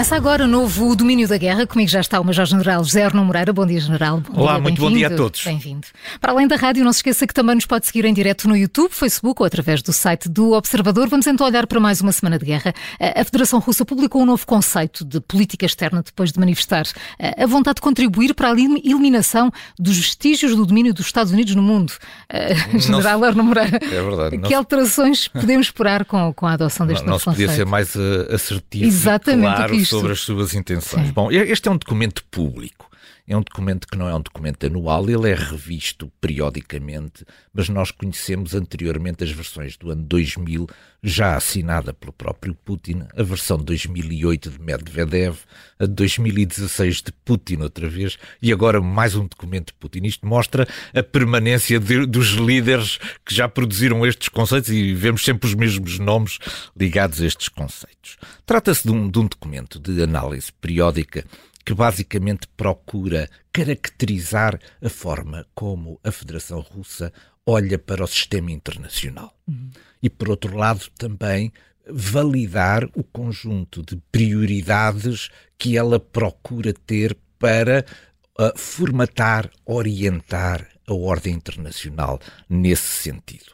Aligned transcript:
Começa 0.00 0.16
agora 0.16 0.44
o 0.44 0.48
novo 0.48 0.96
Domínio 0.96 1.28
da 1.28 1.36
Guerra. 1.36 1.66
Comigo 1.66 1.90
já 1.90 2.00
está 2.00 2.18
o 2.18 2.24
Major-General 2.24 2.82
José 2.82 3.04
Arno 3.04 3.22
Moreira. 3.22 3.52
Bom 3.52 3.66
dia, 3.66 3.78
General. 3.78 4.18
Bom 4.18 4.40
Olá, 4.40 4.54
dia, 4.54 4.62
muito 4.62 4.80
bom 4.80 4.90
dia 4.90 5.08
a 5.08 5.10
todos. 5.10 5.44
Bem-vindo. 5.44 5.86
Para 6.18 6.32
além 6.32 6.48
da 6.48 6.56
rádio, 6.56 6.82
não 6.82 6.90
se 6.90 7.00
esqueça 7.00 7.26
que 7.26 7.34
também 7.34 7.54
nos 7.54 7.66
pode 7.66 7.84
seguir 7.84 8.06
em 8.06 8.14
direto 8.14 8.48
no 8.48 8.56
YouTube, 8.56 8.92
Facebook 8.92 9.42
ou 9.42 9.46
através 9.46 9.82
do 9.82 9.92
site 9.92 10.26
do 10.26 10.52
Observador. 10.52 11.06
Vamos 11.06 11.26
então 11.26 11.46
olhar 11.46 11.66
para 11.66 11.78
mais 11.78 12.00
uma 12.00 12.12
semana 12.12 12.38
de 12.38 12.46
guerra. 12.46 12.72
A 12.98 13.22
Federação 13.22 13.58
Russa 13.58 13.84
publicou 13.84 14.22
um 14.22 14.24
novo 14.24 14.46
conceito 14.46 15.04
de 15.04 15.20
política 15.20 15.66
externa 15.66 16.02
depois 16.02 16.32
de 16.32 16.40
manifestar 16.40 16.86
a 17.36 17.46
vontade 17.46 17.74
de 17.74 17.82
contribuir 17.82 18.32
para 18.32 18.48
a 18.48 18.52
eliminação 18.52 19.52
dos 19.78 19.98
vestígios 19.98 20.56
do 20.56 20.64
domínio 20.64 20.94
dos 20.94 21.04
Estados 21.04 21.30
Unidos 21.30 21.54
no 21.54 21.62
mundo. 21.62 21.92
General 22.74 23.22
Arno 23.22 23.44
Moreira. 23.44 23.78
É 23.82 24.02
verdade. 24.02 24.38
Que 24.38 24.54
alterações 24.54 25.28
podemos 25.28 25.66
esperar 25.66 26.06
com, 26.06 26.32
com 26.32 26.46
a 26.46 26.54
adoção 26.54 26.86
deste 26.86 27.04
não, 27.04 27.12
novo 27.12 27.24
não 27.26 27.34
conceito? 27.34 27.50
Não 27.50 27.54
podia 27.54 27.64
ser 27.64 27.70
mais 27.70 27.94
uh, 27.94 28.34
assertivo 28.34 28.86
Exatamente 28.86 29.56
claro 29.56 29.74
isto. 29.74 29.89
Sobre 29.90 30.12
as 30.12 30.20
suas 30.20 30.54
intenções. 30.54 31.08
Sim. 31.08 31.12
Bom, 31.12 31.30
este 31.30 31.68
é 31.68 31.70
um 31.70 31.76
documento 31.76 32.24
público. 32.30 32.89
É 33.30 33.36
um 33.36 33.42
documento 33.42 33.86
que 33.86 33.96
não 33.96 34.08
é 34.08 34.14
um 34.16 34.20
documento 34.20 34.66
anual, 34.66 35.08
ele 35.08 35.30
é 35.30 35.34
revisto 35.36 36.10
periodicamente, 36.20 37.24
mas 37.54 37.68
nós 37.68 37.92
conhecemos 37.92 38.56
anteriormente 38.56 39.22
as 39.22 39.30
versões 39.30 39.76
do 39.76 39.88
ano 39.92 40.02
2000, 40.02 40.66
já 41.00 41.36
assinada 41.36 41.94
pelo 41.94 42.12
próprio 42.12 42.56
Putin, 42.56 43.04
a 43.16 43.22
versão 43.22 43.56
de 43.58 43.66
2008 43.66 44.50
de 44.50 44.60
Medvedev, 44.60 45.36
a 45.78 45.86
de 45.86 45.92
2016 45.92 47.02
de 47.02 47.12
Putin 47.24 47.58
outra 47.58 47.88
vez, 47.88 48.18
e 48.42 48.52
agora 48.52 48.80
mais 48.80 49.14
um 49.14 49.28
documento 49.28 49.68
de 49.68 49.74
Putin. 49.74 50.06
Isto 50.06 50.26
mostra 50.26 50.66
a 50.92 51.00
permanência 51.00 51.78
de, 51.78 52.06
dos 52.06 52.30
líderes 52.30 52.98
que 53.24 53.32
já 53.32 53.48
produziram 53.48 54.04
estes 54.04 54.28
conceitos 54.28 54.70
e 54.70 54.92
vemos 54.92 55.24
sempre 55.24 55.46
os 55.46 55.54
mesmos 55.54 56.00
nomes 56.00 56.40
ligados 56.76 57.20
a 57.20 57.26
estes 57.26 57.48
conceitos. 57.48 58.16
Trata-se 58.44 58.88
de, 58.88 58.92
um, 58.92 59.08
de 59.08 59.20
um 59.20 59.26
documento 59.28 59.78
de 59.78 60.02
análise 60.02 60.52
periódica 60.60 61.24
que 61.70 61.74
basicamente 61.74 62.48
procura 62.56 63.30
caracterizar 63.52 64.58
a 64.82 64.88
forma 64.88 65.46
como 65.54 66.00
a 66.02 66.10
Federação 66.10 66.58
Russa 66.58 67.12
olha 67.46 67.78
para 67.78 68.02
o 68.02 68.08
sistema 68.08 68.50
internacional. 68.50 69.32
Uhum. 69.46 69.70
E, 70.02 70.10
por 70.10 70.30
outro 70.30 70.56
lado, 70.56 70.90
também 70.98 71.52
validar 71.88 72.84
o 72.96 73.04
conjunto 73.04 73.84
de 73.84 73.96
prioridades 74.10 75.30
que 75.56 75.76
ela 75.76 76.00
procura 76.00 76.72
ter 76.72 77.16
para 77.38 77.84
uh, 78.36 78.58
formatar, 78.58 79.48
orientar 79.64 80.66
a 80.88 80.92
ordem 80.92 81.34
internacional 81.34 82.18
nesse 82.48 83.00
sentido. 83.00 83.52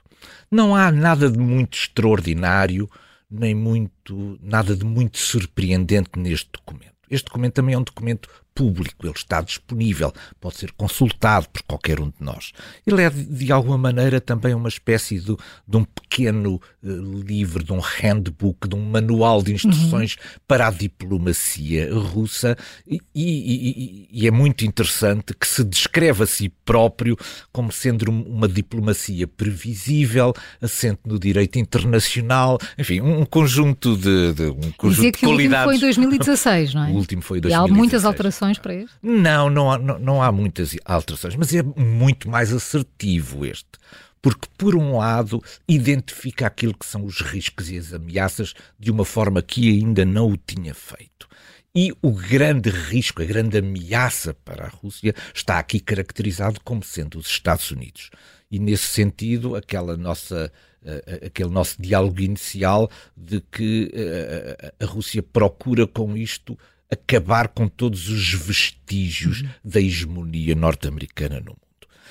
Não 0.50 0.74
há 0.74 0.90
nada 0.90 1.30
de 1.30 1.38
muito 1.38 1.76
extraordinário, 1.76 2.88
nem 3.30 3.54
muito 3.54 4.38
nada 4.40 4.74
de 4.74 4.86
muito 4.86 5.18
surpreendente 5.18 6.18
neste 6.18 6.48
documento. 6.50 6.95
Este 7.10 7.26
documento 7.26 7.54
também 7.54 7.74
é 7.74 7.78
um 7.78 7.82
documento 7.82 8.28
público, 8.56 9.06
ele 9.06 9.12
está 9.14 9.42
disponível, 9.42 10.10
pode 10.40 10.56
ser 10.56 10.72
consultado 10.72 11.46
por 11.50 11.62
qualquer 11.62 12.00
um 12.00 12.06
de 12.06 12.16
nós. 12.20 12.52
Ele 12.86 13.02
é, 13.02 13.10
de 13.10 13.52
alguma 13.52 13.76
maneira, 13.76 14.18
também 14.18 14.54
uma 14.54 14.68
espécie 14.68 15.20
de, 15.20 15.36
de 15.68 15.76
um 15.76 15.84
pequeno 15.84 16.54
uh, 16.82 17.22
livro, 17.22 17.62
de 17.62 17.72
um 17.72 17.80
handbook, 17.80 18.66
de 18.66 18.74
um 18.74 18.82
manual 18.82 19.42
de 19.42 19.52
instruções 19.52 20.14
uhum. 20.14 20.40
para 20.48 20.68
a 20.68 20.70
diplomacia 20.70 21.94
russa 21.94 22.56
e, 22.86 22.98
e, 23.14 24.08
e, 24.08 24.08
e, 24.10 24.26
é 24.26 24.30
muito 24.30 24.64
interessante 24.64 25.34
que 25.38 25.46
se 25.46 25.62
descreve 25.62 26.22
a 26.22 26.26
si 26.26 26.48
próprio 26.64 27.16
como 27.52 27.70
sendo 27.70 28.10
uma 28.10 28.48
diplomacia 28.48 29.26
previsível, 29.26 30.32
assente 30.62 31.00
no 31.04 31.18
direito 31.18 31.58
internacional, 31.58 32.58
enfim, 32.78 33.02
um 33.02 33.26
conjunto 33.26 33.96
de, 33.96 34.32
de 34.32 34.44
um 34.44 34.72
conjunto 34.72 34.96
Dizia 34.96 35.12
de 35.12 35.18
que 35.18 35.26
qualidades. 35.26 35.66
o 35.66 35.70
último 35.70 35.72
foi 35.72 35.76
em 35.76 35.80
2016, 35.80 36.74
não 36.74 36.84
é? 36.84 36.86
O 36.96 36.96
último 36.96 37.22
foi 37.22 37.38
em 37.38 37.40
2016. 37.42 37.52
E 37.52 37.54
há 37.54 37.76
muitas 37.76 38.04
alterações 38.04 38.45
para 38.54 38.74
este? 38.74 38.96
Não, 39.02 39.50
não 39.50 39.70
há, 39.70 39.78
não, 39.78 39.98
não 39.98 40.22
há 40.22 40.30
muitas 40.32 40.76
alterações, 40.84 41.36
mas 41.36 41.54
é 41.54 41.62
muito 41.62 42.28
mais 42.28 42.52
assertivo 42.52 43.44
este 43.44 43.78
porque, 44.26 44.48
por 44.58 44.74
um 44.74 44.96
lado, 44.96 45.40
identifica 45.68 46.48
aquilo 46.48 46.74
que 46.74 46.84
são 46.84 47.04
os 47.04 47.20
riscos 47.20 47.70
e 47.70 47.78
as 47.78 47.92
ameaças 47.92 48.54
de 48.76 48.90
uma 48.90 49.04
forma 49.04 49.40
que 49.40 49.70
ainda 49.70 50.04
não 50.04 50.32
o 50.32 50.36
tinha 50.36 50.74
feito. 50.74 51.28
E 51.72 51.92
o 52.02 52.10
grande 52.10 52.68
risco, 52.68 53.22
a 53.22 53.24
grande 53.24 53.58
ameaça 53.58 54.34
para 54.34 54.64
a 54.64 54.68
Rússia 54.68 55.14
está 55.32 55.60
aqui 55.60 55.78
caracterizado 55.78 56.58
como 56.64 56.82
sendo 56.82 57.18
os 57.18 57.28
Estados 57.28 57.70
Unidos. 57.70 58.10
E, 58.50 58.58
nesse 58.58 58.88
sentido, 58.88 59.54
aquela 59.54 59.96
nossa, 59.96 60.50
uh, 60.82 61.26
aquele 61.26 61.50
nosso 61.50 61.80
diálogo 61.80 62.20
inicial 62.20 62.90
de 63.16 63.40
que 63.42 63.92
uh, 63.94 64.72
a 64.84 64.86
Rússia 64.86 65.22
procura 65.22 65.86
com 65.86 66.16
isto 66.16 66.58
acabar 66.90 67.48
com 67.48 67.68
todos 67.68 68.08
os 68.08 68.32
vestígios 68.32 69.42
uhum. 69.42 69.48
da 69.64 69.80
hegemonia 69.80 70.54
norte-americana 70.54 71.40
no 71.40 71.52
mundo. 71.52 71.66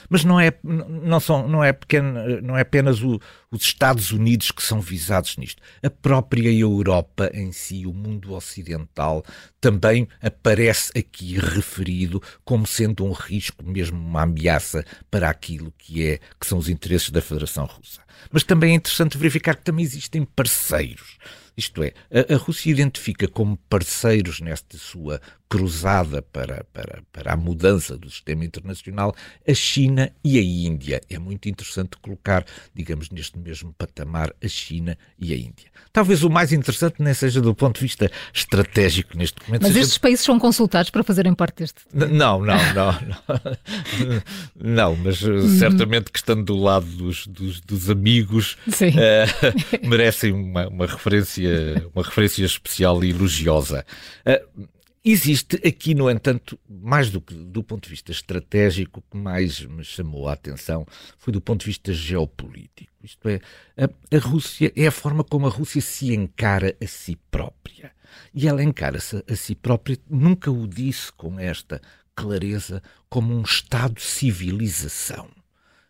Mas 0.09 0.23
não 0.23 0.39
é, 0.39 0.53
não 0.63 1.19
são, 1.19 1.47
não 1.47 1.63
é, 1.63 1.73
pequeno, 1.73 2.41
não 2.41 2.57
é 2.57 2.61
apenas 2.61 3.01
o, 3.01 3.19
os 3.49 3.63
Estados 3.63 4.11
Unidos 4.11 4.51
que 4.51 4.61
são 4.61 4.79
visados 4.79 5.37
nisto. 5.37 5.61
A 5.81 5.89
própria 5.89 6.51
Europa 6.51 7.29
em 7.33 7.51
si, 7.51 7.85
o 7.85 7.93
mundo 7.93 8.33
ocidental, 8.33 9.25
também 9.59 10.07
aparece 10.21 10.91
aqui 10.97 11.39
referido 11.39 12.21
como 12.43 12.67
sendo 12.67 13.03
um 13.03 13.11
risco, 13.11 13.63
mesmo 13.65 13.97
uma 13.97 14.23
ameaça 14.23 14.85
para 15.09 15.29
aquilo 15.29 15.73
que, 15.77 16.05
é, 16.05 16.19
que 16.39 16.45
são 16.45 16.57
os 16.57 16.69
interesses 16.69 17.09
da 17.09 17.21
Federação 17.21 17.65
Russa. 17.65 18.01
Mas 18.31 18.43
também 18.43 18.73
é 18.73 18.75
interessante 18.75 19.17
verificar 19.17 19.55
que 19.55 19.63
também 19.63 19.83
existem 19.83 20.23
parceiros 20.23 21.17
isto 21.57 21.83
é, 21.83 21.93
a, 22.11 22.33
a 22.33 22.37
Rússia 22.37 22.71
identifica 22.71 23.27
como 23.27 23.57
parceiros 23.69 24.39
nesta 24.39 24.77
sua 24.77 25.21
cruzada 25.47 26.21
para, 26.21 26.65
para, 26.73 27.03
para 27.13 27.33
a 27.33 27.37
mudança 27.37 27.97
do 27.97 28.09
sistema 28.09 28.43
internacional 28.43 29.15
a 29.47 29.53
China 29.53 30.11
e 30.23 30.37
a 30.37 30.41
Índia. 30.41 31.01
É 31.09 31.19
muito 31.19 31.47
interessante 31.47 31.97
colocar, 32.01 32.43
digamos, 32.73 33.09
neste 33.09 33.37
mesmo 33.37 33.73
patamar 33.77 34.33
a 34.43 34.47
China 34.47 34.97
e 35.19 35.33
a 35.33 35.37
Índia. 35.37 35.71
Talvez 35.93 36.23
o 36.23 36.29
mais 36.29 36.51
interessante 36.51 36.95
nem 36.99 37.13
seja 37.13 37.39
do 37.39 37.53
ponto 37.53 37.75
de 37.75 37.81
vista 37.81 38.11
estratégico 38.33 39.17
neste 39.17 39.37
momento. 39.45 39.61
Mas 39.61 39.71
seja... 39.71 39.81
estes 39.81 39.97
países 39.97 40.25
são 40.25 40.39
consultados 40.39 40.89
para 40.89 41.03
fazerem 41.03 41.33
parte 41.33 41.59
deste. 41.59 41.81
Não, 41.93 42.07
não, 42.07 42.41
não. 42.41 42.55
Não, 42.73 44.21
não 44.55 44.95
mas 44.97 45.21
uhum. 45.21 45.57
certamente 45.57 46.11
que 46.11 46.17
estando 46.17 46.43
do 46.43 46.55
lado 46.55 46.85
dos, 46.85 47.27
dos, 47.27 47.61
dos 47.61 47.89
amigos 47.89 48.57
uh, 48.67 49.87
merecem 49.87 50.31
uma, 50.33 50.67
uma 50.67 50.85
referência 50.85 51.44
referência, 51.47 51.91
uma 51.93 52.03
referência 52.03 52.45
especial 52.45 53.03
e 53.03 53.09
elogiosa. 53.09 53.85
Uh, 54.25 54.67
existe 55.03 55.55
aqui, 55.67 55.93
no 55.93 56.09
entanto, 56.09 56.59
mais 56.67 57.09
do 57.09 57.21
que 57.21 57.33
do 57.33 57.63
ponto 57.63 57.83
de 57.83 57.89
vista 57.89 58.11
estratégico, 58.11 58.99
o 58.99 59.11
que 59.11 59.17
mais 59.17 59.61
me 59.61 59.83
chamou 59.83 60.27
a 60.27 60.33
atenção 60.33 60.85
foi 61.17 61.31
do 61.31 61.41
ponto 61.41 61.61
de 61.61 61.67
vista 61.67 61.93
geopolítico. 61.93 62.91
Isto 63.03 63.29
é, 63.29 63.39
a, 63.77 64.15
a 64.15 64.19
Rússia 64.19 64.71
é 64.75 64.87
a 64.87 64.91
forma 64.91 65.23
como 65.23 65.45
a 65.45 65.49
Rússia 65.49 65.81
se 65.81 66.13
encara 66.13 66.75
a 66.81 66.87
si 66.87 67.17
própria. 67.29 67.91
E 68.33 68.47
ela 68.47 68.63
encara-se 68.63 69.23
a 69.29 69.35
si 69.35 69.55
própria, 69.55 69.97
nunca 70.09 70.49
o 70.49 70.67
disse 70.67 71.11
com 71.11 71.39
esta 71.39 71.81
clareza, 72.15 72.81
como 73.09 73.33
um 73.33 73.41
Estado 73.41 73.99
civilização. 73.99 75.29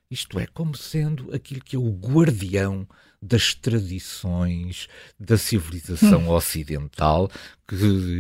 Isto 0.10 0.40
é, 0.40 0.46
como 0.46 0.76
sendo 0.76 1.34
aquilo 1.34 1.62
que 1.62 1.76
é 1.76 1.80
o 1.80 1.92
guardião 1.92 2.88
das 3.22 3.56
tradições 3.56 4.88
da 5.20 5.38
civilização 5.38 6.28
hum. 6.28 6.30
ocidental, 6.30 7.30
que, 7.68 7.76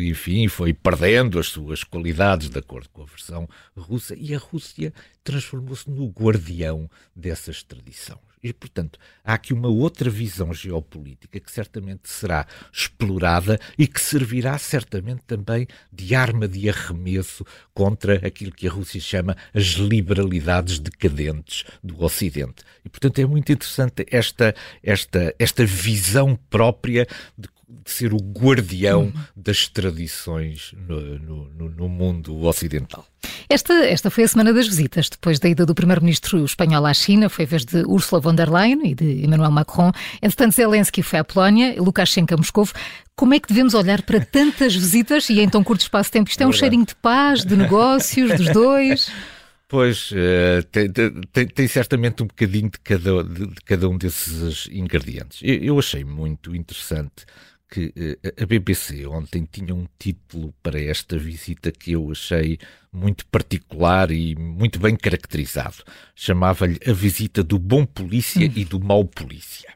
enfim, 0.09 0.47
foi 0.47 0.73
perdendo 0.73 1.37
as 1.37 1.47
suas 1.47 1.83
qualidades 1.83 2.49
de 2.49 2.57
acordo 2.57 2.89
com 2.89 3.03
a 3.03 3.05
versão 3.05 3.47
russa, 3.77 4.15
e 4.17 4.33
a 4.33 4.39
Rússia 4.39 4.91
transformou-se 5.23 5.89
no 5.89 6.07
guardião 6.07 6.89
dessas 7.15 7.61
tradições. 7.61 8.19
E, 8.45 8.53
portanto, 8.53 8.99
há 9.23 9.33
aqui 9.33 9.55
uma 9.55 9.69
outra 9.69 10.07
visão 10.07 10.53
geopolítica 10.53 11.39
que 11.39 11.51
certamente 11.51 12.07
será 12.07 12.45
explorada 12.71 13.59
e 13.75 13.87
que 13.87 13.99
servirá 13.99 14.55
certamente 14.59 15.23
também 15.25 15.65
de 15.91 16.13
arma 16.13 16.47
de 16.47 16.69
arremesso 16.69 17.43
contra 17.73 18.15
aquilo 18.27 18.51
que 18.51 18.67
a 18.67 18.71
Rússia 18.71 19.01
chama 19.01 19.35
as 19.51 19.63
liberalidades 19.63 20.77
decadentes 20.77 21.63
do 21.83 22.03
Ocidente. 22.03 22.63
E, 22.85 22.89
portanto, 22.89 23.17
é 23.17 23.25
muito 23.25 23.51
interessante 23.51 24.05
esta, 24.11 24.53
esta, 24.83 25.33
esta 25.39 25.65
visão 25.65 26.35
própria 26.47 27.07
de 27.35 27.49
de 27.67 27.91
ser 27.91 28.13
o 28.13 28.17
guardião 28.17 29.05
uhum. 29.05 29.13
das 29.35 29.67
tradições 29.67 30.73
no, 30.87 31.19
no, 31.19 31.69
no, 31.69 31.89
mundo 31.89 32.43
ocidental. 32.45 33.05
Esta, 33.49 33.73
esta 33.73 34.09
foi 34.09 34.23
a 34.23 34.27
semana 34.27 34.53
das 34.53 34.67
visitas. 34.67 35.09
Depois 35.09 35.39
da 35.39 35.49
ida 35.49 35.65
do 35.65 35.75
primeiro-ministro 35.75 36.43
espanhol 36.43 36.85
à 36.85 36.93
China, 36.93 37.29
foi 37.29 37.45
a 37.45 37.47
vez 37.47 37.65
de 37.65 37.83
Ursula 37.85 38.21
von 38.21 38.35
der 38.35 38.49
Leyen 38.51 38.81
e 38.85 38.95
de 38.95 39.23
Emmanuel 39.25 39.51
Macron. 39.51 39.91
Entretanto, 40.21 40.55
Zelensky 40.55 41.01
foi 41.03 41.19
à 41.19 41.23
Polónia, 41.23 41.75
Lukashenko 41.77 42.33
a 42.33 42.37
Moscou. 42.37 42.67
Como 43.15 43.33
é 43.33 43.39
que 43.39 43.47
devemos 43.47 43.73
olhar 43.73 44.01
para 44.01 44.19
tantas 44.19 44.75
visitas 44.75 45.29
e 45.29 45.39
em 45.39 45.47
tão 45.47 45.63
curto 45.63 45.81
espaço 45.81 46.09
de 46.09 46.13
tempo? 46.13 46.29
Isto 46.29 46.41
é 46.41 46.47
um 46.47 46.51
cheirinho 46.51 46.85
de 46.85 46.95
paz, 46.95 47.45
de 47.45 47.55
negócios, 47.55 48.35
dos 48.37 48.49
dois? 48.49 49.09
Pois, 49.67 50.11
uh, 50.11 50.63
tem, 50.71 50.91
tem, 50.91 51.47
tem, 51.47 51.67
certamente 51.67 52.21
um 52.21 52.27
bocadinho 52.27 52.69
de 52.69 52.79
cada, 52.79 53.23
de, 53.23 53.47
de 53.47 53.61
cada 53.65 53.89
um 53.89 53.97
desses 53.97 54.67
ingredientes. 54.71 55.39
Eu, 55.41 55.55
eu 55.55 55.79
achei 55.79 56.03
muito 56.03 56.55
interessante 56.55 57.25
que 57.69 57.87
uh, 57.87 58.43
a 58.43 58.45
BBC 58.45 59.05
ontem 59.05 59.47
tinha 59.49 59.73
um 59.73 59.85
título 59.97 60.53
para 60.61 60.79
esta 60.79 61.17
visita 61.17 61.71
que 61.71 61.93
eu 61.93 62.11
achei 62.11 62.57
muito 62.91 63.25
particular 63.27 64.11
e 64.11 64.35
muito 64.35 64.79
bem 64.79 64.95
caracterizado. 64.95 65.83
Chamava-lhe 66.15 66.79
a 66.87 66.93
visita 66.93 67.43
do 67.43 67.59
bom 67.59 67.85
polícia 67.85 68.47
hum. 68.47 68.53
e 68.55 68.65
do 68.65 68.79
mau 68.79 69.03
polícia. 69.05 69.73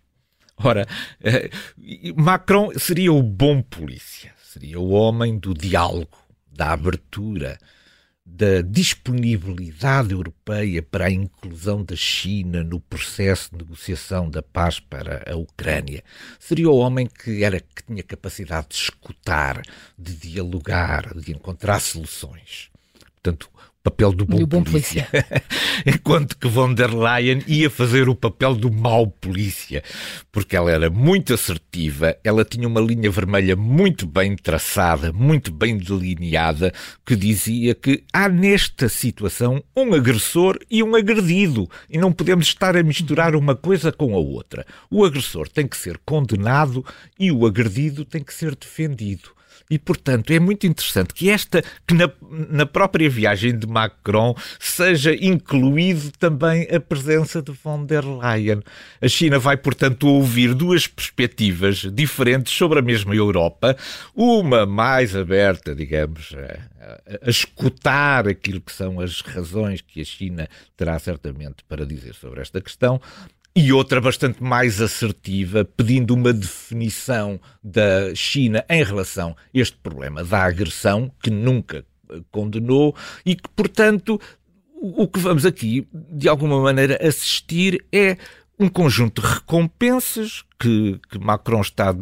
Ora, 0.57 0.85
uh, 1.21 2.21
Macron 2.21 2.71
seria 2.77 3.13
o 3.13 3.23
bom 3.23 3.61
polícia, 3.61 4.33
seria 4.43 4.79
o 4.79 4.89
homem 4.89 5.37
do 5.37 5.53
diálogo, 5.53 6.17
da 6.51 6.73
abertura, 6.73 7.57
da 8.31 8.61
disponibilidade 8.61 10.13
europeia 10.13 10.81
para 10.81 11.07
a 11.07 11.11
inclusão 11.11 11.83
da 11.83 11.95
China 11.95 12.63
no 12.63 12.79
processo 12.79 13.49
de 13.51 13.57
negociação 13.57 14.29
da 14.29 14.41
paz 14.41 14.79
para 14.79 15.23
a 15.29 15.35
Ucrânia. 15.35 16.03
Seria 16.39 16.69
o 16.69 16.77
homem 16.77 17.07
que 17.07 17.43
era 17.43 17.59
que 17.59 17.83
tinha 17.85 18.03
capacidade 18.03 18.69
de 18.69 18.75
escutar, 18.75 19.61
de 19.97 20.15
dialogar, 20.15 21.13
de 21.15 21.31
encontrar 21.31 21.79
soluções. 21.79 22.69
Portanto, 23.15 23.49
papel 23.83 24.11
do 24.11 24.25
bom, 24.25 24.45
bom 24.45 24.63
polícia. 24.63 25.07
polícia. 25.09 25.43
Enquanto 25.85 26.37
que 26.37 26.47
von 26.47 26.73
der 26.73 26.93
Leyen 26.93 27.41
ia 27.47 27.69
fazer 27.69 28.09
o 28.09 28.15
papel 28.15 28.55
do 28.55 28.71
mau 28.71 29.07
polícia, 29.07 29.81
porque 30.31 30.55
ela 30.55 30.69
era 30.69 30.89
muito 30.89 31.33
assertiva, 31.33 32.17
ela 32.23 32.43
tinha 32.43 32.67
uma 32.67 32.81
linha 32.81 33.09
vermelha 33.09 33.55
muito 33.55 34.05
bem 34.05 34.35
traçada, 34.35 35.13
muito 35.13 35.51
bem 35.51 35.77
delineada, 35.77 36.73
que 37.05 37.15
dizia 37.15 37.73
que 37.73 38.03
há 38.11 38.27
nesta 38.27 38.89
situação 38.89 39.63
um 39.75 39.93
agressor 39.93 40.59
e 40.69 40.83
um 40.83 40.95
agredido, 40.95 41.69
e 41.89 41.97
não 41.97 42.11
podemos 42.11 42.47
estar 42.47 42.75
a 42.75 42.83
misturar 42.83 43.35
uma 43.35 43.55
coisa 43.55 43.91
com 43.91 44.13
a 44.13 44.19
outra. 44.19 44.65
O 44.91 45.05
agressor 45.05 45.47
tem 45.47 45.67
que 45.67 45.77
ser 45.77 45.97
condenado 46.05 46.85
e 47.17 47.31
o 47.31 47.45
agredido 47.45 48.03
tem 48.03 48.23
que 48.23 48.33
ser 48.33 48.55
defendido. 48.55 49.38
E, 49.71 49.77
portanto, 49.77 50.31
é 50.31 50.39
muito 50.39 50.65
interessante 50.65 51.13
que 51.13 51.29
esta, 51.29 51.63
que 51.85 51.93
na, 51.93 52.09
na 52.49 52.65
própria 52.65 53.07
viagem 53.07 53.55
de 53.55 53.67
Macron 53.67 54.33
seja 54.59 55.13
incluído 55.13 56.11
também 56.17 56.67
a 56.73 56.79
presença 56.79 57.39
de 57.39 57.51
von 57.51 57.85
der 57.85 58.03
Leyen. 58.03 58.63
A 58.99 59.07
China 59.07 59.37
vai, 59.37 59.55
portanto, 59.57 60.07
ouvir 60.07 60.55
duas 60.55 60.87
perspectivas 60.87 61.85
diferentes 61.93 62.51
sobre 62.51 62.79
a 62.79 62.81
mesma 62.81 63.13
Europa, 63.13 63.77
uma 64.15 64.65
mais 64.65 65.15
aberta, 65.15 65.75
digamos, 65.75 66.33
a, 66.35 67.27
a 67.27 67.29
escutar 67.29 68.27
aquilo 68.27 68.61
que 68.61 68.71
são 68.71 68.99
as 68.99 69.21
razões 69.21 69.81
que 69.81 70.01
a 70.01 70.05
China 70.05 70.49
terá 70.75 70.97
certamente 70.97 71.63
para 71.69 71.85
dizer 71.85 72.15
sobre 72.15 72.41
esta 72.41 72.59
questão, 72.59 72.99
e 73.55 73.73
outra 73.73 73.99
bastante 73.99 74.41
mais 74.43 74.81
assertiva, 74.81 75.65
pedindo 75.65 76.13
uma 76.13 76.31
definição 76.31 77.39
da 77.63 78.13
China 78.15 78.63
em 78.69 78.83
relação 78.83 79.31
a 79.31 79.35
este 79.53 79.77
problema 79.77 80.23
da 80.23 80.43
agressão, 80.43 81.11
que 81.21 81.29
nunca 81.29 81.85
eh, 82.09 82.21
condenou 82.31 82.95
e 83.25 83.35
que, 83.35 83.49
portanto, 83.55 84.19
o 84.81 85.07
que 85.07 85.19
vamos 85.19 85.45
aqui, 85.45 85.85
de 85.91 86.29
alguma 86.29 86.61
maneira, 86.61 86.97
assistir 87.05 87.85
é 87.91 88.17
um 88.59 88.67
conjunto 88.67 89.21
de 89.21 89.27
recompensas 89.27 90.43
que, 90.59 90.99
que 91.09 91.17
Macron 91.17 91.61
está 91.61 91.95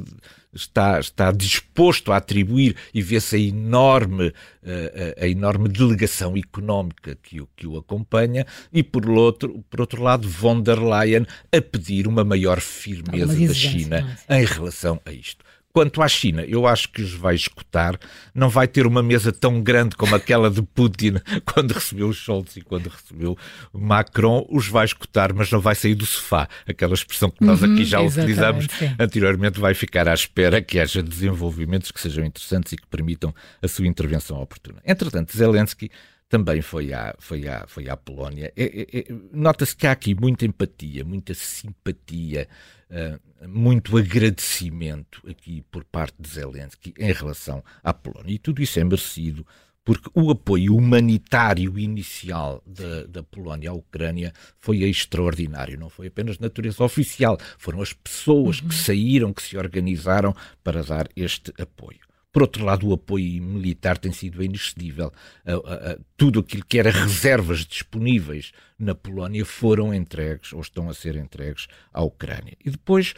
está, 0.57 0.99
está 0.99 1.31
disposto 1.31 2.11
a 2.11 2.17
atribuir 2.17 2.75
e 2.93 3.01
vê-se 3.01 3.35
a 3.35 3.39
enorme, 3.39 4.33
a, 4.63 4.69
eh, 4.69 5.15
a, 5.21 5.27
enorme 5.27 5.69
delegação 5.69 6.35
económica 6.35 7.15
que 7.21 7.39
o, 7.39 7.47
que 7.55 7.67
o 7.67 7.77
acompanha, 7.77 8.45
e 8.73 8.83
por 8.83 9.09
outro, 9.09 9.63
por 9.69 9.81
outro 9.81 10.01
lado, 10.01 10.27
von 10.27 10.61
der 10.61 10.79
Leyen 10.79 11.25
a 11.51 11.61
pedir 11.61 12.07
uma 12.07 12.23
maior 12.23 12.59
firmeza 12.59 13.33
uma 13.33 13.47
da 13.47 13.53
China 13.53 14.17
em 14.29 14.45
relação 14.45 14.99
a 15.05 15.11
isto. 15.11 15.45
Quanto 15.77 16.01
à 16.01 16.07
China, 16.07 16.43
eu 16.43 16.65
acho 16.65 16.89
que 16.89 17.03
os 17.03 17.13
vai 17.13 17.35
escutar. 17.35 17.99
Não 18.33 18.49
vai 18.49 18.67
ter 18.67 18.87
uma 18.87 19.03
mesa 19.03 19.31
tão 19.31 19.61
grande 19.61 19.95
como 19.95 20.15
aquela 20.15 20.49
de 20.49 20.63
Putin 20.63 21.17
quando 21.45 21.71
recebeu 21.71 22.11
Scholz 22.11 22.57
e 22.57 22.61
quando 22.61 22.87
recebeu 22.87 23.37
Macron. 23.71 24.43
Os 24.49 24.67
vai 24.67 24.85
escutar, 24.85 25.31
mas 25.33 25.51
não 25.51 25.59
vai 25.59 25.75
sair 25.75 25.93
do 25.93 26.03
sofá. 26.03 26.49
Aquela 26.67 26.95
expressão 26.95 27.29
que 27.29 27.45
nós 27.45 27.63
aqui 27.63 27.85
já 27.85 27.99
uhum, 27.99 28.07
utilizamos 28.07 28.65
sim. 28.71 28.89
anteriormente 28.97 29.59
vai 29.59 29.75
ficar 29.75 30.07
à 30.07 30.15
espera 30.15 30.63
que 30.63 30.79
haja 30.79 31.03
desenvolvimentos 31.03 31.91
que 31.91 32.01
sejam 32.01 32.25
interessantes 32.25 32.71
e 32.71 32.77
que 32.77 32.87
permitam 32.87 33.31
a 33.61 33.67
sua 33.67 33.85
intervenção 33.85 34.41
oportuna. 34.41 34.81
Entretanto, 34.83 35.37
Zelensky 35.37 35.91
também 36.29 36.61
foi 36.61 36.93
à, 36.93 37.15
foi 37.19 37.47
à, 37.47 37.65
foi 37.67 37.89
à 37.89 37.95
Polónia. 37.95 38.51
É, 38.55 38.63
é, 38.63 38.99
é, 38.99 39.05
Nota-se 39.31 39.75
que 39.75 39.87
há 39.87 39.91
aqui 39.91 40.13
muita 40.13 40.45
empatia, 40.45 41.05
muita 41.05 41.33
simpatia, 41.33 42.47
uh, 42.91 43.47
muito 43.47 43.97
agradecimento 43.97 45.21
aqui 45.29 45.63
por 45.71 45.83
parte 45.85 46.15
de 46.19 46.29
Zelensky 46.29 46.93
em 46.97 47.11
relação 47.11 47.63
à 47.83 47.93
Polónia. 47.93 48.33
E 48.33 48.39
tudo 48.39 48.61
isso 48.61 48.79
é 48.79 48.83
merecido 48.83 49.45
porque 49.85 50.09
o 50.13 50.29
apoio 50.29 50.75
humanitário 50.75 51.79
inicial 51.79 52.61
da, 52.65 53.03
da 53.03 53.23
Polónia 53.23 53.69
à 53.69 53.73
Ucrânia 53.73 54.33
foi 54.59 54.83
extraordinário. 54.83 55.79
Não 55.79 55.89
foi 55.89 56.07
apenas 56.07 56.39
natureza 56.39 56.83
oficial, 56.83 57.37
foram 57.57 57.81
as 57.81 57.93
pessoas 57.93 58.59
uhum. 58.59 58.67
que 58.67 58.75
saíram, 58.75 59.33
que 59.33 59.41
se 59.41 59.57
organizaram 59.57 60.35
para 60.61 60.83
dar 60.83 61.07
este 61.15 61.53
apoio. 61.57 62.06
Por 62.37 62.43
outro 62.43 62.63
lado, 62.63 62.87
o 62.87 62.93
apoio 62.93 63.41
militar 63.41 63.97
tem 63.97 64.11
sido 64.11 64.43
inexcedível. 64.43 65.11
tudo 66.15 66.41
aquilo 66.41 66.63
que 66.63 66.77
era 66.77 66.91
reservas 66.91 67.65
disponíveis 67.65 68.51
na 68.77 68.93
Polónia 68.93 69.43
foram 69.43 69.91
entregues 69.91 70.53
ou 70.53 70.61
estão 70.61 70.87
a 70.87 70.93
ser 70.93 71.15
entregues 71.15 71.67
à 71.91 72.03
Ucrânia. 72.03 72.55
E 72.63 72.69
depois 72.69 73.15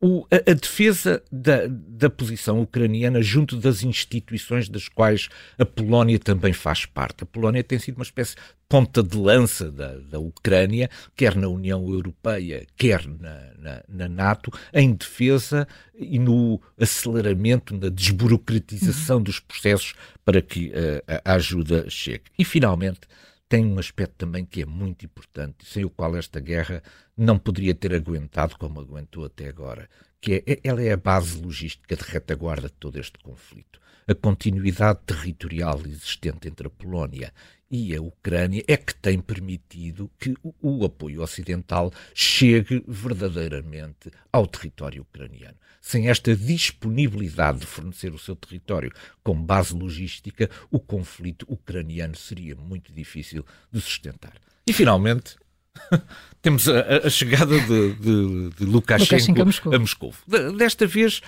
o, 0.00 0.24
a, 0.30 0.50
a, 0.50 0.54
defesa 0.54 1.22
da, 1.30 1.66
da 1.68 2.08
posição 2.08 2.60
ucraniana 2.60 3.20
junto 3.20 3.56
das 3.56 3.82
instituições 3.82 4.68
das 4.68 4.88
quais 4.88 5.28
a 5.58 5.64
Polónia 5.64 6.18
também 6.18 6.52
faz 6.52 6.86
parte. 6.86 7.24
A 7.24 7.26
Polónia 7.26 7.64
tem 7.64 7.78
sido 7.78 7.96
uma 7.96 8.04
espécie 8.04 8.36
de 8.36 8.42
ponta 8.68 9.02
de 9.02 9.16
lança 9.16 9.72
da, 9.72 9.96
da 9.98 10.18
Ucrânia, 10.20 10.88
quer 11.16 11.34
na 11.34 11.48
União 11.48 11.82
Europeia, 11.88 12.64
quer 12.76 13.08
na, 13.08 13.40
na, 13.58 13.82
na 13.88 14.08
NATO, 14.08 14.52
em 14.72 14.92
defesa 14.92 15.66
e 15.98 16.18
no 16.18 16.60
aceleramento, 16.78 17.76
na 17.76 17.88
desburocratização 17.88 19.16
uhum. 19.16 19.22
dos 19.24 19.40
processos 19.40 19.94
para 20.24 20.40
que 20.40 20.68
uh, 20.68 21.20
a 21.24 21.34
ajuda 21.34 21.90
chegue. 21.90 22.24
E, 22.38 22.44
finalmente, 22.44 23.00
tem 23.48 23.64
um 23.64 23.78
aspecto 23.78 24.14
também 24.18 24.44
que 24.44 24.62
é 24.62 24.66
muito 24.66 25.06
importante, 25.06 25.64
sem 25.64 25.84
o 25.84 25.90
qual 25.90 26.16
esta 26.16 26.38
guerra 26.38 26.82
não 27.16 27.38
poderia 27.38 27.74
ter 27.74 27.94
aguentado 27.94 28.56
como 28.58 28.80
aguentou 28.80 29.24
até 29.24 29.48
agora, 29.48 29.88
que 30.20 30.44
é, 30.46 30.60
ela 30.62 30.82
é 30.82 30.92
a 30.92 30.96
base 30.96 31.40
logística 31.40 31.96
de 31.96 32.02
retaguarda 32.02 32.68
de 32.68 32.74
todo 32.74 32.98
este 32.98 33.18
conflito. 33.18 33.80
A 34.06 34.14
continuidade 34.14 35.00
territorial 35.06 35.80
existente 35.86 36.48
entre 36.48 36.66
a 36.66 36.70
Polónia 36.70 37.32
e 37.70 37.94
a 37.94 38.00
Ucrânia 38.00 38.64
é 38.66 38.76
que 38.76 38.94
tem 38.94 39.20
permitido 39.20 40.10
que 40.18 40.34
o, 40.62 40.84
apoio 40.84 41.22
ocidental 41.22 41.92
chegue 42.14 42.82
verdadeiramente 42.86 44.10
ao 44.32 44.46
território 44.46 45.02
ucraniano. 45.02 45.56
Sem 45.80 46.08
esta 46.08 46.34
disponibilidade 46.34 47.60
de 47.60 47.66
fornecer 47.66 48.12
o 48.12 48.18
seu 48.18 48.34
território 48.34 48.92
como 49.22 49.42
base 49.42 49.74
logística, 49.74 50.50
o 50.70 50.80
conflito 50.80 51.46
ucraniano 51.48 52.16
seria 52.16 52.54
muito 52.54 52.92
difícil 52.92 53.44
de 53.70 53.80
sustentar. 53.80 54.34
E 54.66 54.72
finalmente, 54.72 55.36
temos 56.42 56.68
a, 56.68 57.06
a, 57.06 57.10
chegada 57.10 57.58
de, 57.60 57.92
de, 57.94 58.50
de 58.50 58.64
Lukashenko, 58.64 59.40
Lukashenko, 59.40 59.74
a 59.74 59.78
Moscou. 59.78 60.14
Desta 60.56 60.86
vez 60.86 61.20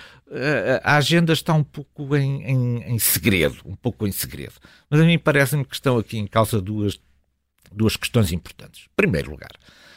a 0.83 0.97
agenda 0.97 1.33
está 1.33 1.53
um 1.53 1.63
pouco 1.63 2.15
em, 2.15 2.43
em, 2.43 2.83
em, 2.93 2.99
segredo, 2.99 3.57
um 3.65 3.75
pouco 3.75 4.07
em 4.07 4.11
segredo. 4.11 4.53
Mas 4.89 4.99
a 4.99 5.03
mim 5.03 5.19
parece-me 5.19 5.65
que 5.65 5.75
estão 5.75 5.97
aqui 5.97 6.17
em 6.17 6.27
causa 6.27 6.61
duas, 6.61 6.99
duas 7.71 7.95
questões 7.95 8.31
importantes. 8.31 8.85
Em 8.85 8.95
primeiro 8.95 9.31
lugar, 9.31 9.51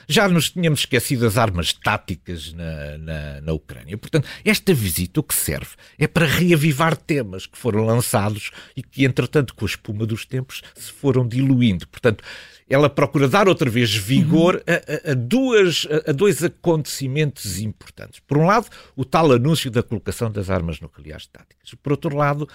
já 0.08 0.28
nos 0.28 0.50
tínhamos 0.50 0.80
esquecido 0.80 1.22
das 1.22 1.38
armas 1.38 1.72
táticas 1.72 2.52
na, 2.52 2.98
na, 2.98 3.40
na, 3.40 3.52
Ucrânia. 3.52 3.96
Portanto, 3.96 4.28
esta 4.44 4.74
visita 4.74 5.20
o 5.20 5.22
que 5.22 5.34
serve 5.34 5.70
é 5.98 6.06
para 6.06 6.26
reavivar 6.26 6.96
temas 6.96 7.46
que 7.46 7.58
foram 7.58 7.84
lançados 7.84 8.50
e 8.76 8.82
que, 8.82 9.04
entretanto, 9.04 9.54
com 9.54 9.64
a 9.64 9.68
espuma 9.68 10.06
dos 10.06 10.26
tempos, 10.26 10.62
se 10.74 10.92
foram 10.92 11.26
diluindo. 11.26 11.86
Portanto, 11.88 12.22
ela 12.68 12.88
procura 12.88 13.28
dar 13.28 13.48
outra 13.48 13.68
vez 13.68 13.94
vigor 13.94 14.62
a, 14.66 15.10
a, 15.10 15.12
a 15.12 15.14
duas, 15.14 15.86
a, 15.90 16.10
a, 16.10 16.12
dois 16.12 16.42
acontecimentos 16.42 17.58
importantes. 17.60 18.20
Por 18.20 18.38
um 18.38 18.46
lado, 18.46 18.66
o 18.96 19.04
tal 19.04 19.32
anúncio 19.32 19.70
da 19.70 19.82
colocação 19.82 20.30
das 20.30 20.50
armas 20.50 20.80
nucleares 20.80 21.26
táticas. 21.26 21.74
Por 21.82 21.92
outro 21.92 22.16
lado, 22.16 22.48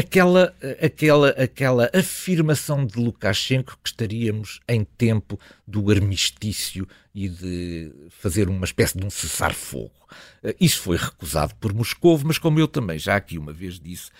aquela, 0.00 0.54
aquela, 0.82 1.28
aquela 1.30 1.90
afirmação 1.94 2.86
de 2.86 2.98
Lukashenko 2.98 3.78
que 3.82 3.90
estaríamos 3.90 4.60
em 4.66 4.84
tempo 4.84 5.38
do 5.66 5.90
armistício 5.90 6.88
e 7.14 7.28
de 7.28 7.92
fazer 8.10 8.48
uma 8.48 8.64
espécie 8.64 8.98
de 8.98 9.04
um 9.04 9.10
cessar-fogo. 9.10 9.92
Eh, 10.42 10.56
isso 10.60 10.80
foi 10.80 10.96
recusado 10.96 11.54
por 11.56 11.74
Moscou, 11.74 12.18
mas 12.24 12.38
como 12.38 12.58
eu 12.58 12.66
também 12.66 12.98
já 12.98 13.16
aqui 13.16 13.36
uma 13.36 13.52
vez 13.52 13.78
disse, 13.78 14.10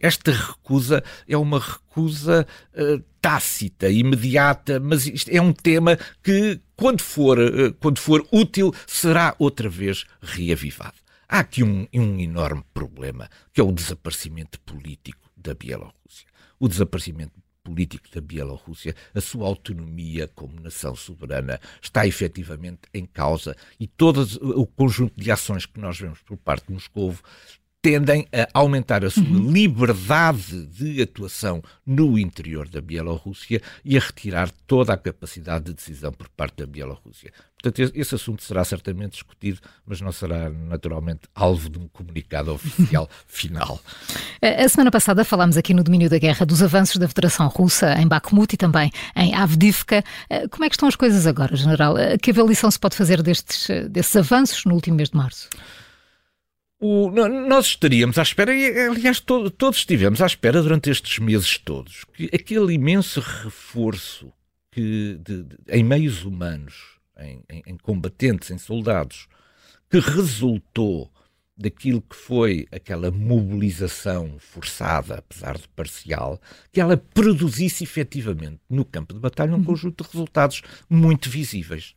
esta 0.00 0.32
recusa 0.32 1.04
é 1.28 1.36
uma 1.36 1.58
recusa 1.60 2.46
uh, 2.74 3.02
tácita, 3.20 3.88
imediata, 3.90 4.80
mas 4.80 5.06
isto 5.06 5.30
é 5.30 5.40
um 5.40 5.52
tema 5.52 5.98
que, 6.22 6.60
quando 6.76 7.02
for, 7.02 7.38
uh, 7.38 7.74
quando 7.74 7.98
for 7.98 8.26
útil, 8.32 8.72
será 8.86 9.34
outra 9.38 9.68
vez 9.68 10.04
reavivado. 10.22 10.96
há 11.28 11.40
aqui 11.40 11.62
um, 11.62 11.86
um 11.92 12.18
enorme 12.20 12.64
problema, 12.72 13.28
que 13.52 13.60
é 13.60 13.64
o 13.64 13.72
desaparecimento 13.72 14.60
político 14.60 15.25
da 15.46 15.54
Bielorrússia. 15.54 16.26
O 16.58 16.68
desaparecimento 16.68 17.32
político 17.62 18.08
da 18.14 18.20
Bielorrússia, 18.20 18.94
a 19.14 19.20
sua 19.20 19.46
autonomia 19.46 20.28
como 20.34 20.60
nação 20.60 20.94
soberana 20.94 21.60
está 21.82 22.06
efetivamente 22.06 22.82
em 22.94 23.04
causa 23.04 23.56
e 23.78 23.86
todo 23.86 24.22
o 24.40 24.66
conjunto 24.66 25.20
de 25.20 25.30
ações 25.30 25.66
que 25.66 25.80
nós 25.80 25.98
vemos 25.98 26.20
por 26.22 26.36
parte 26.36 26.68
de 26.68 26.74
Moscou 26.74 27.14
tendem 27.86 28.26
a 28.32 28.48
aumentar 28.52 29.04
a 29.04 29.10
sua 29.10 29.22
uhum. 29.22 29.52
liberdade 29.52 30.66
de 30.66 31.00
atuação 31.00 31.62
no 31.86 32.18
interior 32.18 32.68
da 32.68 32.80
Bielorrússia 32.80 33.62
e 33.84 33.96
a 33.96 34.00
retirar 34.00 34.50
toda 34.66 34.92
a 34.92 34.96
capacidade 34.96 35.66
de 35.66 35.74
decisão 35.74 36.10
por 36.10 36.28
parte 36.30 36.56
da 36.56 36.66
Bielorrússia. 36.66 37.32
Portanto, 37.62 37.92
esse 37.94 38.12
assunto 38.12 38.42
será 38.42 38.64
certamente 38.64 39.12
discutido, 39.12 39.60
mas 39.86 40.00
não 40.00 40.10
será 40.10 40.50
naturalmente 40.50 41.28
alvo 41.32 41.70
de 41.70 41.78
um 41.78 41.86
comunicado 41.86 42.52
oficial 42.52 43.08
final. 43.28 43.80
A 44.42 44.68
semana 44.68 44.90
passada 44.90 45.24
falámos 45.24 45.56
aqui 45.56 45.72
no 45.72 45.84
domínio 45.84 46.10
da 46.10 46.18
guerra 46.18 46.44
dos 46.44 46.64
avanços 46.64 46.96
da 46.96 47.06
Federação 47.06 47.46
Russa 47.46 47.94
em 48.00 48.08
Bakhmut 48.08 48.52
e 48.52 48.56
também 48.56 48.90
em 49.14 49.32
Avdivka. 49.32 50.02
Eh, 50.28 50.48
como 50.48 50.64
é 50.64 50.68
que 50.68 50.74
estão 50.74 50.88
as 50.88 50.96
coisas 50.96 51.24
agora, 51.24 51.54
General? 51.54 51.96
Eh, 51.96 52.18
que 52.18 52.32
avaliação 52.32 52.68
se 52.68 52.80
pode 52.80 52.96
fazer 52.96 53.22
destes, 53.22 53.68
desses 53.88 54.16
avanços 54.16 54.64
no 54.64 54.74
último 54.74 54.96
mês 54.96 55.08
de 55.10 55.16
março? 55.16 55.48
O, 56.78 57.10
nós 57.10 57.66
estaríamos 57.66 58.18
à 58.18 58.22
espera, 58.22 58.54
e 58.54 58.88
aliás 58.88 59.18
to, 59.18 59.50
todos 59.50 59.78
estivemos 59.78 60.20
à 60.20 60.26
espera 60.26 60.62
durante 60.62 60.90
estes 60.90 61.18
meses 61.18 61.56
todos, 61.56 62.04
que 62.12 62.26
aquele 62.26 62.74
imenso 62.74 63.18
reforço 63.20 64.30
que, 64.70 65.18
de, 65.24 65.44
de, 65.44 65.56
em 65.70 65.82
meios 65.82 66.22
humanos, 66.24 66.98
em, 67.18 67.42
em, 67.48 67.62
em, 67.66 67.76
combatentes, 67.78 68.50
em 68.50 68.58
soldados, 68.58 69.26
que 69.88 69.98
resultou 69.98 71.10
daquilo 71.56 72.02
que 72.02 72.14
foi 72.14 72.68
aquela 72.70 73.10
mobilização 73.10 74.36
forçada, 74.38 75.14
apesar 75.14 75.56
de 75.56 75.66
parcial, 75.68 76.38
que 76.70 76.78
ela 76.78 76.98
produzisse 76.98 77.84
efetivamente 77.84 78.60
no 78.68 78.84
campo 78.84 79.14
de 79.14 79.20
batalha 79.20 79.52
um 79.52 79.56
uhum. 79.56 79.64
conjunto 79.64 80.04
de 80.04 80.10
resultados 80.10 80.60
muito 80.90 81.30
visíveis 81.30 81.94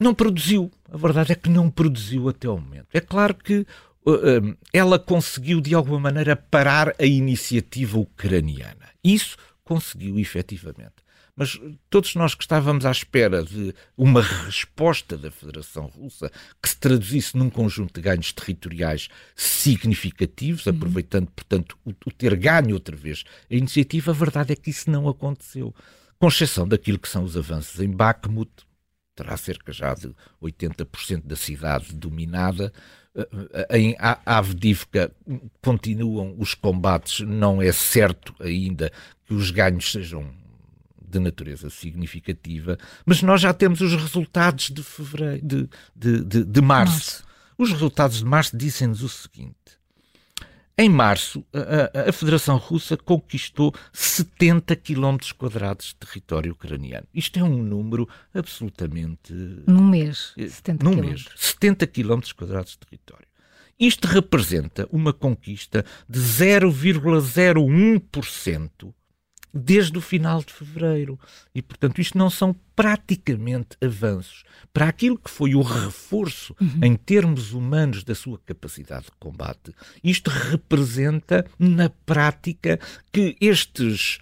não 0.00 0.14
produziu. 0.14 0.70
A 0.90 0.96
verdade 0.96 1.32
é 1.32 1.34
que 1.34 1.50
não 1.50 1.70
produziu 1.70 2.28
até 2.28 2.48
o 2.48 2.58
momento. 2.58 2.88
É 2.92 3.00
claro 3.00 3.34
que 3.34 3.66
uh, 4.06 4.56
ela 4.72 4.98
conseguiu, 4.98 5.60
de 5.60 5.74
alguma 5.74 6.00
maneira, 6.00 6.36
parar 6.36 6.94
a 6.98 7.04
iniciativa 7.04 7.98
ucraniana. 7.98 8.88
Isso 9.02 9.36
conseguiu, 9.64 10.18
efetivamente. 10.18 11.08
Mas 11.38 11.56
todos 11.88 12.16
nós 12.16 12.34
que 12.34 12.42
estávamos 12.42 12.84
à 12.84 12.90
espera 12.90 13.44
de 13.44 13.72
uma 13.96 14.20
resposta 14.20 15.16
da 15.16 15.30
Federação 15.30 15.86
Russa 15.86 16.32
que 16.60 16.68
se 16.68 16.76
traduzisse 16.76 17.36
num 17.36 17.48
conjunto 17.48 17.94
de 17.94 18.00
ganhos 18.00 18.32
territoriais 18.32 19.08
significativos, 19.36 20.66
uhum. 20.66 20.72
aproveitando, 20.72 21.30
portanto, 21.30 21.78
o, 21.84 21.90
o 21.90 22.10
ter 22.10 22.34
ganho 22.34 22.74
outra 22.74 22.96
vez 22.96 23.22
a 23.48 23.54
iniciativa, 23.54 24.10
a 24.10 24.14
verdade 24.14 24.52
é 24.52 24.56
que 24.56 24.70
isso 24.70 24.90
não 24.90 25.08
aconteceu. 25.08 25.72
Com 26.18 26.26
exceção 26.26 26.66
daquilo 26.66 26.98
que 26.98 27.08
são 27.08 27.22
os 27.22 27.36
avanços 27.36 27.78
em 27.78 27.88
Bakhmut, 27.88 28.50
terá 29.18 29.36
cerca 29.36 29.72
já 29.72 29.94
de 29.94 30.14
80% 30.40 31.22
da 31.24 31.34
cidade 31.34 31.92
dominada. 31.92 32.72
Eh, 33.16 33.28
eh, 33.52 33.78
em 33.78 33.96
Avdivka 34.24 35.10
continuam 35.60 36.36
os 36.38 36.54
combates, 36.54 37.20
não 37.26 37.60
é 37.60 37.72
certo 37.72 38.32
ainda 38.38 38.92
que 39.26 39.34
os 39.34 39.50
ganhos 39.50 39.90
sejam 39.90 40.32
de 41.02 41.18
natureza 41.18 41.68
significativa, 41.68 42.78
mas 43.04 43.22
nós 43.22 43.40
já 43.40 43.52
temos 43.52 43.80
os 43.80 43.92
resultados 43.94 44.70
de 44.70 44.82
fevereiro, 44.82 45.44
de, 45.44 45.68
de, 45.96 46.24
de, 46.24 46.44
de 46.44 46.60
março. 46.60 46.92
Nossa. 46.92 47.28
Os 47.56 47.72
resultados 47.72 48.18
de 48.18 48.24
março 48.24 48.56
dizem-nos 48.56 49.02
o 49.02 49.08
seguinte: 49.08 49.77
em 50.78 50.88
março, 50.88 51.44
a, 51.52 52.08
a, 52.08 52.12
Federação 52.12 52.56
Russa 52.56 52.96
conquistou 52.96 53.74
70 53.92 54.76
km 54.76 55.16
quadrados 55.36 55.88
de 55.88 55.96
território 55.96 56.52
ucraniano. 56.52 57.04
Isto 57.12 57.40
é 57.40 57.42
um 57.42 57.60
número 57.60 58.08
absolutamente... 58.32 59.32
Num 59.66 59.88
mês, 59.88 60.32
70 60.36 60.84
Num 60.84 60.94
mês, 60.94 61.24
70 61.34 61.84
km 61.88 62.20
quadrados 62.36 62.70
de 62.72 62.78
território. 62.78 63.26
Isto 63.76 64.06
representa 64.06 64.88
uma 64.92 65.12
conquista 65.12 65.84
de 66.08 66.20
0,01% 66.20 68.94
desde 69.52 69.96
o 69.96 70.00
final 70.00 70.42
de 70.42 70.52
fevereiro. 70.52 71.18
E, 71.54 71.62
portanto, 71.62 72.00
isto 72.00 72.16
não 72.16 72.30
são 72.30 72.54
praticamente 72.74 73.76
avanços 73.82 74.44
para 74.72 74.88
aquilo 74.88 75.18
que 75.18 75.30
foi 75.30 75.54
o 75.54 75.62
reforço 75.62 76.54
uhum. 76.60 76.80
em 76.82 76.94
termos 76.94 77.52
humanos 77.52 78.04
da 78.04 78.14
sua 78.14 78.38
capacidade 78.38 79.06
de 79.06 79.12
combate. 79.18 79.74
Isto 80.02 80.30
representa, 80.30 81.44
na 81.58 81.90
prática, 81.90 82.78
que 83.12 83.36
estes, 83.40 84.18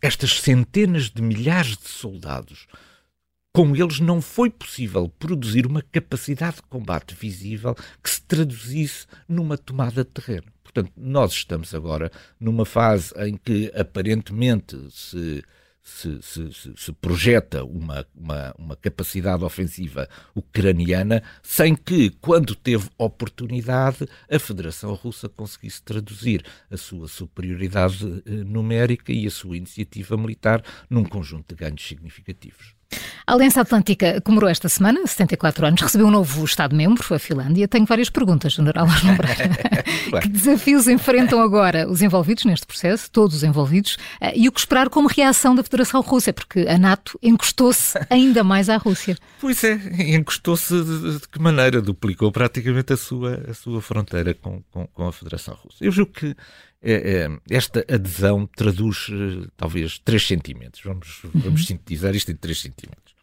estas 0.00 0.40
centenas 0.40 1.10
de 1.10 1.22
milhares 1.22 1.76
de 1.76 1.88
soldados 1.88 2.66
com 3.52 3.76
eles 3.76 4.00
não 4.00 4.22
foi 4.22 4.48
possível 4.48 5.08
produzir 5.18 5.66
uma 5.66 5.82
capacidade 5.82 6.56
de 6.56 6.62
combate 6.62 7.14
visível 7.14 7.74
que 8.02 8.08
se 8.08 8.22
traduzisse 8.22 9.06
numa 9.28 9.58
tomada 9.58 10.02
de 10.02 10.10
terreno. 10.10 10.51
Portanto, 10.72 10.92
nós 10.96 11.32
estamos 11.32 11.74
agora 11.74 12.10
numa 12.40 12.64
fase 12.64 13.12
em 13.18 13.36
que 13.36 13.70
aparentemente 13.74 14.76
se 14.90 15.42
se, 15.84 16.22
se, 16.22 16.72
se, 16.76 16.92
projeta 16.92 17.64
uma, 17.64 18.06
uma, 18.14 18.54
uma, 18.56 18.76
capacidade 18.76 19.42
ofensiva 19.42 20.08
ucraniana 20.32 21.24
sem 21.42 21.74
que, 21.74 22.10
quando 22.20 22.54
teve 22.54 22.88
oportunidade, 22.96 24.06
a 24.30 24.38
Federação 24.38 24.94
Russa 24.94 25.28
conseguisse 25.28 25.82
traduzir 25.82 26.44
a 26.70 26.76
sua 26.76 27.08
superioridade 27.08 28.22
eh, 28.24 28.30
numérica 28.30 29.12
e 29.12 29.26
a 29.26 29.30
sua 29.30 29.56
iniciativa 29.56 30.16
militar 30.16 30.62
num 30.88 31.02
conjunto 31.02 31.52
de 31.52 31.56
ganhos 31.56 31.84
significativos. 31.84 32.76
A 33.26 33.34
Aliança 33.34 33.60
Atlântica 33.60 34.20
comemorou 34.20 34.50
esta 34.50 34.68
semana 34.68 35.06
74 35.06 35.66
anos, 35.66 35.80
recebeu 35.80 36.06
um 36.06 36.10
novo 36.10 36.44
Estado-membro, 36.44 37.14
a 37.14 37.18
Finlândia. 37.18 37.68
Tenho 37.68 37.86
várias 37.86 38.10
perguntas, 38.10 38.52
General 38.52 38.86
que 40.20 40.28
desafios 40.28 40.88
enfrentam 40.88 41.40
agora 41.40 41.88
os 41.88 42.02
envolvidos 42.02 42.44
neste 42.44 42.66
processo, 42.66 43.10
todos 43.10 43.36
os 43.36 43.42
envolvidos, 43.42 43.96
eh, 44.20 44.32
e 44.36 44.48
o 44.48 44.52
que 44.52 44.60
esperar 44.60 44.88
como 44.88 45.08
reação 45.08 45.54
da 45.54 45.62
Federação 45.62 46.00
Russa, 46.00 46.32
porque 46.32 46.60
a 46.68 46.78
NATO 46.78 47.18
encostou-se 47.22 47.98
ainda 48.10 48.42
mais 48.42 48.68
à 48.68 48.76
Rússia. 48.76 49.16
Pois 49.40 49.62
é, 49.64 49.74
encostou-se 50.14 50.74
de, 50.74 51.18
de, 51.18 51.28
que 51.28 51.38
maneira? 51.38 51.80
Duplicou 51.80 52.30
praticamente 52.32 52.92
a 52.92 52.96
sua, 52.96 53.44
a 53.48 53.54
sua 53.54 53.80
fronteira 53.80 54.34
com, 54.34 54.62
com, 54.70 54.86
com 54.86 55.08
a 55.08 55.12
Federação 55.12 55.54
Russa. 55.54 55.78
Eu 55.80 55.92
julgo 55.92 56.12
que 56.12 56.36
esta 57.48 57.84
adesão 57.88 58.46
traduz 58.46 59.08
eh, 59.10 59.48
talvez 59.56 59.98
três 59.98 60.26
sentimentos. 60.26 60.80
Vamos, 60.82 61.20
vamos 61.32 61.60
uhum. 61.60 61.66
sintetizar 61.66 62.14
isto 62.14 62.32
em 62.32 62.36
três 62.36 62.60
sentimentos. 62.60 63.14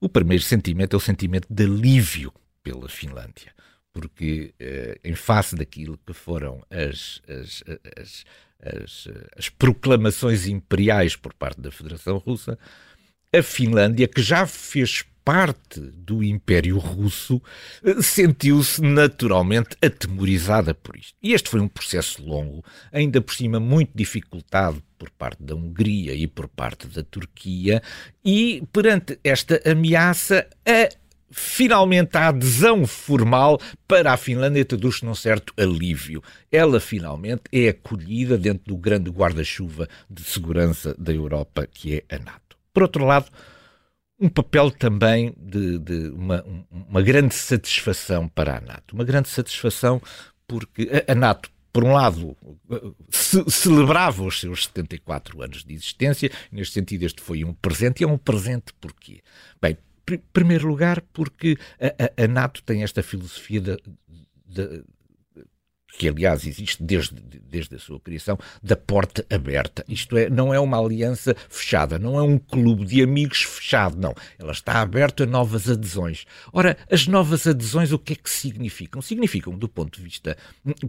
O 0.00 0.08
primeiro 0.08 0.42
sentimento 0.42 0.94
é 0.94 0.96
o 0.96 1.00
sentimento 1.00 1.48
de 1.50 1.64
alívio 1.64 2.32
pela 2.62 2.88
Finlândia, 2.88 3.52
porque 3.92 4.54
eh, 4.60 4.98
em 5.02 5.14
face 5.14 5.56
daquilo 5.56 5.98
que 6.06 6.12
foram 6.12 6.64
as, 6.70 7.20
as, 7.28 7.64
as, 7.96 8.24
as, 8.62 9.08
as 9.36 9.48
proclamações 9.48 10.46
imperiais 10.46 11.16
por 11.16 11.34
parte 11.34 11.60
da 11.60 11.72
Federação 11.72 12.18
Russa, 12.18 12.56
a 13.34 13.42
Finlândia, 13.42 14.06
que 14.06 14.22
já 14.22 14.46
fez 14.46 15.04
parte 15.26 15.80
do 15.80 16.22
Império 16.22 16.78
Russo 16.78 17.42
eh, 17.82 18.00
sentiu-se 18.00 18.80
naturalmente 18.80 19.76
atemorizada 19.82 20.72
por 20.72 20.96
isto. 20.96 21.14
E 21.20 21.32
este 21.32 21.48
foi 21.48 21.58
um 21.58 21.66
processo 21.66 22.24
longo, 22.24 22.64
ainda 22.92 23.20
por 23.20 23.34
cima 23.34 23.58
muito 23.58 23.90
dificultado 23.92 24.80
por 24.96 25.10
parte 25.10 25.42
da 25.42 25.56
Hungria 25.56 26.14
e 26.14 26.28
por 26.28 26.46
parte 26.46 26.86
da 26.86 27.02
Turquia, 27.02 27.82
e 28.24 28.62
perante 28.72 29.18
esta 29.24 29.60
ameaça, 29.68 30.46
a 30.64 30.88
finalmente 31.28 32.16
a 32.16 32.28
adesão 32.28 32.86
formal 32.86 33.60
para 33.88 34.12
a 34.12 34.16
Finlândia 34.16 34.64
traduz-se 34.64 35.04
num 35.04 35.14
certo 35.14 35.52
alívio. 35.56 36.22
Ela 36.52 36.78
finalmente 36.78 37.42
é 37.50 37.70
acolhida 37.70 38.38
dentro 38.38 38.62
do 38.64 38.76
grande 38.76 39.10
guarda-chuva 39.10 39.88
de 40.08 40.22
segurança 40.22 40.94
da 40.96 41.12
Europa, 41.12 41.66
que 41.66 41.96
é 41.96 42.14
a 42.14 42.18
NATO. 42.20 42.56
Por 42.72 42.84
outro 42.84 43.04
lado, 43.04 43.26
um 44.18 44.28
papel 44.28 44.70
também 44.70 45.34
de, 45.36 45.78
de 45.78 46.08
uma, 46.08 46.44
uma, 46.70 47.02
grande 47.02 47.34
satisfação 47.34 48.28
para 48.28 48.56
a 48.56 48.60
NATO. 48.60 48.94
Uma 48.94 49.04
grande 49.04 49.28
satisfação 49.28 50.00
porque 50.46 50.88
a, 51.06 51.12
a 51.12 51.14
NATO, 51.14 51.50
por 51.72 51.84
um 51.84 51.92
lado, 51.92 52.36
ce, 53.10 53.44
celebrava 53.50 54.24
os 54.24 54.40
seus 54.40 54.64
74 54.64 55.42
anos 55.42 55.64
de 55.64 55.74
existência, 55.74 56.30
neste 56.50 56.74
sentido 56.74 57.04
este 57.04 57.20
foi 57.20 57.44
um 57.44 57.52
presente, 57.52 58.00
e 58.00 58.04
é 58.04 58.08
um 58.08 58.16
presente 58.16 58.72
porquê? 58.80 59.20
Bem, 59.60 59.76
em 60.10 60.18
primeiro 60.32 60.66
lugar 60.66 61.02
porque 61.12 61.58
a, 61.80 62.22
a, 62.22 62.24
a 62.24 62.28
NATO 62.28 62.62
tem 62.62 62.82
esta 62.82 63.02
filosofia 63.02 63.60
de, 63.60 63.76
de 64.46 64.84
que 65.96 66.08
aliás 66.08 66.46
existe 66.46 66.82
desde, 66.82 67.14
desde 67.48 67.76
a 67.76 67.78
sua 67.78 67.98
criação, 67.98 68.38
da 68.62 68.76
porta 68.76 69.24
aberta. 69.30 69.84
Isto 69.88 70.16
é, 70.16 70.28
não 70.28 70.52
é 70.52 70.60
uma 70.60 70.78
aliança 70.78 71.34
fechada, 71.48 71.98
não 71.98 72.18
é 72.18 72.22
um 72.22 72.38
clube 72.38 72.84
de 72.84 73.02
amigos 73.02 73.42
fechado, 73.42 73.96
não. 73.98 74.14
Ela 74.38 74.52
está 74.52 74.80
aberta 74.80 75.24
a 75.24 75.26
novas 75.26 75.68
adesões. 75.68 76.26
Ora, 76.52 76.76
as 76.90 77.06
novas 77.06 77.46
adesões 77.46 77.92
o 77.92 77.98
que 77.98 78.12
é 78.12 78.16
que 78.16 78.30
significam? 78.30 79.00
Significam, 79.00 79.56
do 79.56 79.68
ponto 79.68 79.96
de 79.96 80.04
vista 80.04 80.36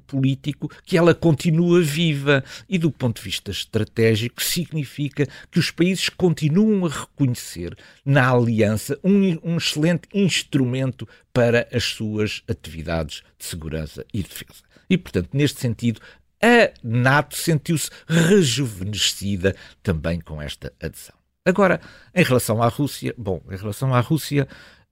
político, 0.06 0.70
que 0.86 0.98
ela 0.98 1.14
continua 1.14 1.82
viva 1.82 2.44
e 2.68 2.78
do 2.78 2.92
ponto 2.92 3.18
de 3.18 3.24
vista 3.24 3.52
estratégico 3.52 4.44
significa 4.44 5.28
que 5.50 5.60
os 5.60 5.72
países 5.72 6.10
continuam 6.10 6.86
a 6.86 6.90
reconhecer 6.90 7.76
na 8.06 8.30
aliança 8.30 9.00
um, 9.04 9.38
um 9.44 9.58
excelente 9.58 10.08
instrumento 10.14 11.08
para 11.32 11.68
as 11.72 11.84
suas 11.84 12.44
atividades 12.48 13.22
de 13.38 13.46
segurança 13.46 14.04
e 14.14 14.24
defesa. 14.24 14.67
E, 14.90 14.98
portanto, 14.98 15.30
neste 15.34 15.60
sentido, 15.60 16.02
a 16.42 16.72
NATO 16.84 17.36
sentiu-se 17.36 17.90
rejuvenescida 18.08 19.56
também 19.82 20.20
com 20.20 20.42
esta 20.42 20.72
adesão. 20.82 21.16
Agora, 21.46 21.80
em 22.14 22.24
relação 22.24 22.62
à 22.62 22.68
Rússia, 22.68 23.14
bom, 23.18 23.42
em 23.50 23.56
relação 23.56 23.94
à 23.94 24.00
Rússia, 24.00 24.48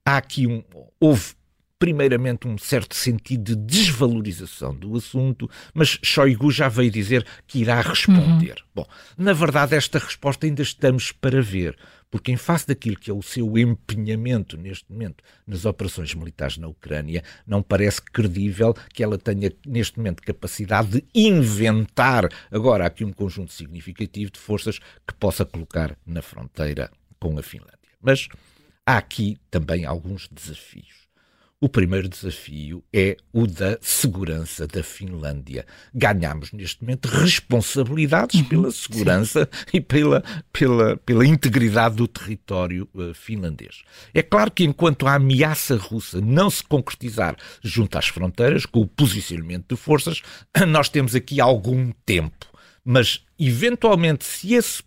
há 0.05 0.17
aqui 0.17 0.47
um. 0.47 0.63
Houve 0.99 1.33
primeiramente 1.77 2.47
um 2.47 2.57
certo 2.57 2.95
sentido 2.95 3.55
de 3.55 3.55
desvalorização 3.55 4.73
do 4.73 4.95
assunto, 4.95 5.49
mas 5.73 5.99
Shoigu 6.01 6.49
já 6.49 6.69
veio 6.69 6.89
dizer 6.89 7.25
que 7.45 7.59
irá 7.59 7.81
responder. 7.81 8.55
Uhum. 8.59 8.67
Bom, 8.73 8.87
na 9.17 9.33
verdade, 9.33 9.75
esta 9.75 9.99
resposta 9.99 10.45
ainda 10.45 10.61
estamos 10.61 11.11
para 11.11 11.41
ver, 11.41 11.77
porque 12.09 12.31
em 12.31 12.37
face 12.37 12.67
daquilo 12.67 12.97
que 12.97 13.11
é 13.11 13.13
o 13.13 13.21
seu 13.21 13.57
empenhamento 13.57 14.57
neste 14.57 14.91
momento 14.91 15.23
nas 15.45 15.65
operações 15.65 16.13
militares 16.13 16.57
na 16.57 16.67
Ucrânia, 16.67 17.23
não 17.45 17.61
parece 17.61 18.01
credível 18.01 18.73
que 18.93 19.03
ela 19.03 19.17
tenha 19.17 19.51
neste 19.65 19.97
momento 19.97 20.23
capacidade 20.23 20.89
de 20.89 21.05
inventar 21.13 22.29
agora 22.51 22.85
aqui 22.85 23.03
um 23.03 23.13
conjunto 23.13 23.51
significativo 23.51 24.31
de 24.31 24.39
forças 24.39 24.79
que 24.79 25.13
possa 25.19 25.45
colocar 25.45 25.97
na 26.05 26.21
fronteira 26.21 26.91
com 27.19 27.37
a 27.37 27.43
Finlândia. 27.43 27.75
Mas 28.01 28.27
há 28.85 28.97
aqui 28.97 29.37
também 29.49 29.85
alguns 29.85 30.27
desafios. 30.27 31.05
O 31.61 31.69
primeiro 31.69 32.09
desafio 32.09 32.83
é 32.93 33.15
o 33.31 33.47
da 33.47 33.77
segurança 33.79 34.67
da 34.67 34.83
Finlândia. 34.83 35.65
Ganhamos 35.93 36.51
neste 36.51 36.83
momento 36.83 37.05
responsabilidades 37.07 38.41
uhum, 38.41 38.49
pela 38.49 38.71
segurança 38.71 39.49
e 39.73 39.79
pela, 39.79 40.21
pela, 40.51 40.97
pela 40.97 41.25
integridade 41.25 41.95
do 41.95 42.09
território 42.09 42.89
uh, 42.93 43.13
finlandês. 43.13 43.83
É 44.13 44.21
claro 44.21 44.51
que 44.51 44.65
enquanto 44.65 45.07
a 45.07 45.13
ameaça 45.13 45.77
russa 45.77 46.19
não 46.19 46.49
se 46.49 46.61
concretizar 46.61 47.37
junto 47.63 47.97
às 47.97 48.09
fronteiras, 48.09 48.65
com 48.65 48.81
o 48.81 48.87
posicionamento 48.87 49.69
de 49.69 49.77
forças, 49.77 50.21
nós 50.67 50.89
temos 50.89 51.15
aqui 51.15 51.39
algum 51.39 51.89
tempo. 52.05 52.47
Mas, 52.83 53.25
eventualmente, 53.39 54.25
se 54.25 54.53
esse 54.53 54.83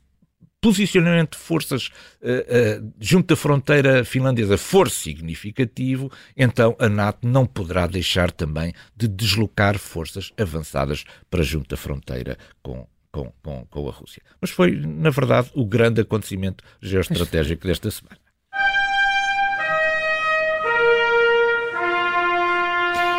posicionamento 0.60 1.32
de 1.32 1.38
forças 1.38 1.88
uh, 2.20 2.82
uh, 2.82 2.92
junto 3.00 3.28
da 3.28 3.36
fronteira 3.36 4.04
finlandesa 4.04 4.58
for 4.58 4.90
significativo, 4.90 6.10
então 6.36 6.76
a 6.78 6.88
NATO 6.88 7.26
não 7.26 7.46
poderá 7.46 7.86
deixar 7.86 8.30
também 8.30 8.72
de 8.96 9.06
deslocar 9.08 9.78
forças 9.78 10.32
avançadas 10.38 11.04
para 11.30 11.42
junto 11.42 11.68
da 11.68 11.76
fronteira 11.76 12.36
com, 12.62 12.86
com, 13.10 13.32
com, 13.42 13.66
com 13.66 13.88
a 13.88 13.92
Rússia. 13.92 14.22
Mas 14.40 14.50
foi, 14.50 14.72
na 14.72 15.10
verdade, 15.10 15.50
o 15.54 15.64
grande 15.64 16.00
acontecimento 16.00 16.64
geoestratégico 16.80 17.66
desta 17.66 17.90
semana. 17.90 18.27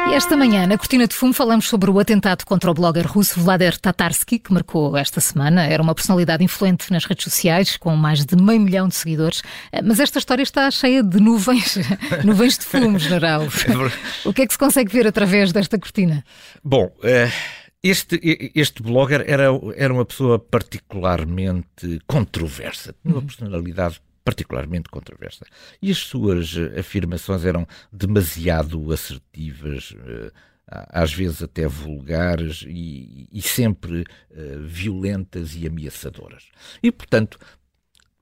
E 0.09 0.13
esta 0.15 0.35
manhã, 0.35 0.65
na 0.65 0.75
Cortina 0.75 1.07
de 1.07 1.13
Fumo, 1.13 1.33
falamos 1.33 1.69
sobre 1.69 1.91
o 1.91 1.99
atentado 1.99 2.43
contra 2.43 2.71
o 2.71 2.73
blogger 2.73 3.05
russo 3.05 3.39
Vladimir 3.39 3.77
Tatarsky, 3.77 4.39
que 4.39 4.51
marcou 4.51 4.97
esta 4.97 5.21
semana. 5.21 5.67
Era 5.67 5.83
uma 5.83 5.93
personalidade 5.93 6.43
influente 6.43 6.91
nas 6.91 7.05
redes 7.05 7.25
sociais, 7.25 7.77
com 7.77 7.95
mais 7.95 8.25
de 8.25 8.35
meio 8.35 8.59
milhão 8.59 8.87
de 8.87 8.95
seguidores. 8.95 9.43
Eh, 9.71 9.83
mas 9.83 9.99
esta 9.99 10.17
história 10.17 10.41
está 10.41 10.69
cheia 10.71 11.03
de 11.03 11.19
nuvens, 11.19 11.77
nuvens 12.25 12.57
de 12.57 12.65
fumo, 12.65 12.97
general. 12.97 13.43
o 14.25 14.33
que 14.33 14.41
é 14.41 14.47
que 14.47 14.53
se 14.53 14.57
consegue 14.57 14.91
ver 14.91 15.05
através 15.05 15.51
desta 15.51 15.77
cortina? 15.77 16.23
Bom, 16.63 16.91
eh, 17.03 17.31
este, 17.83 18.19
este 18.55 18.81
blogger 18.81 19.23
era, 19.27 19.49
era 19.75 19.93
uma 19.93 20.05
pessoa 20.05 20.39
particularmente 20.39 22.01
controversa, 22.07 22.95
uma 23.05 23.17
uhum. 23.17 23.25
personalidade 23.27 24.01
particularmente 24.29 24.89
controversa. 24.89 25.43
E 25.81 25.89
as 25.89 25.97
suas 25.97 26.55
eh, 26.55 26.79
afirmações 26.79 27.43
eram 27.43 27.67
demasiado 27.91 28.93
assertivas, 28.93 29.95
eh, 30.05 30.31
às 30.67 31.11
vezes 31.11 31.41
até 31.41 31.67
vulgares 31.67 32.63
e, 32.67 33.27
e 33.31 33.41
sempre 33.41 34.01
uh, 34.01 34.59
violentas 34.67 35.55
e 35.55 35.65
ameaçadoras. 35.65 36.43
E, 36.83 36.91
portanto, 36.91 37.39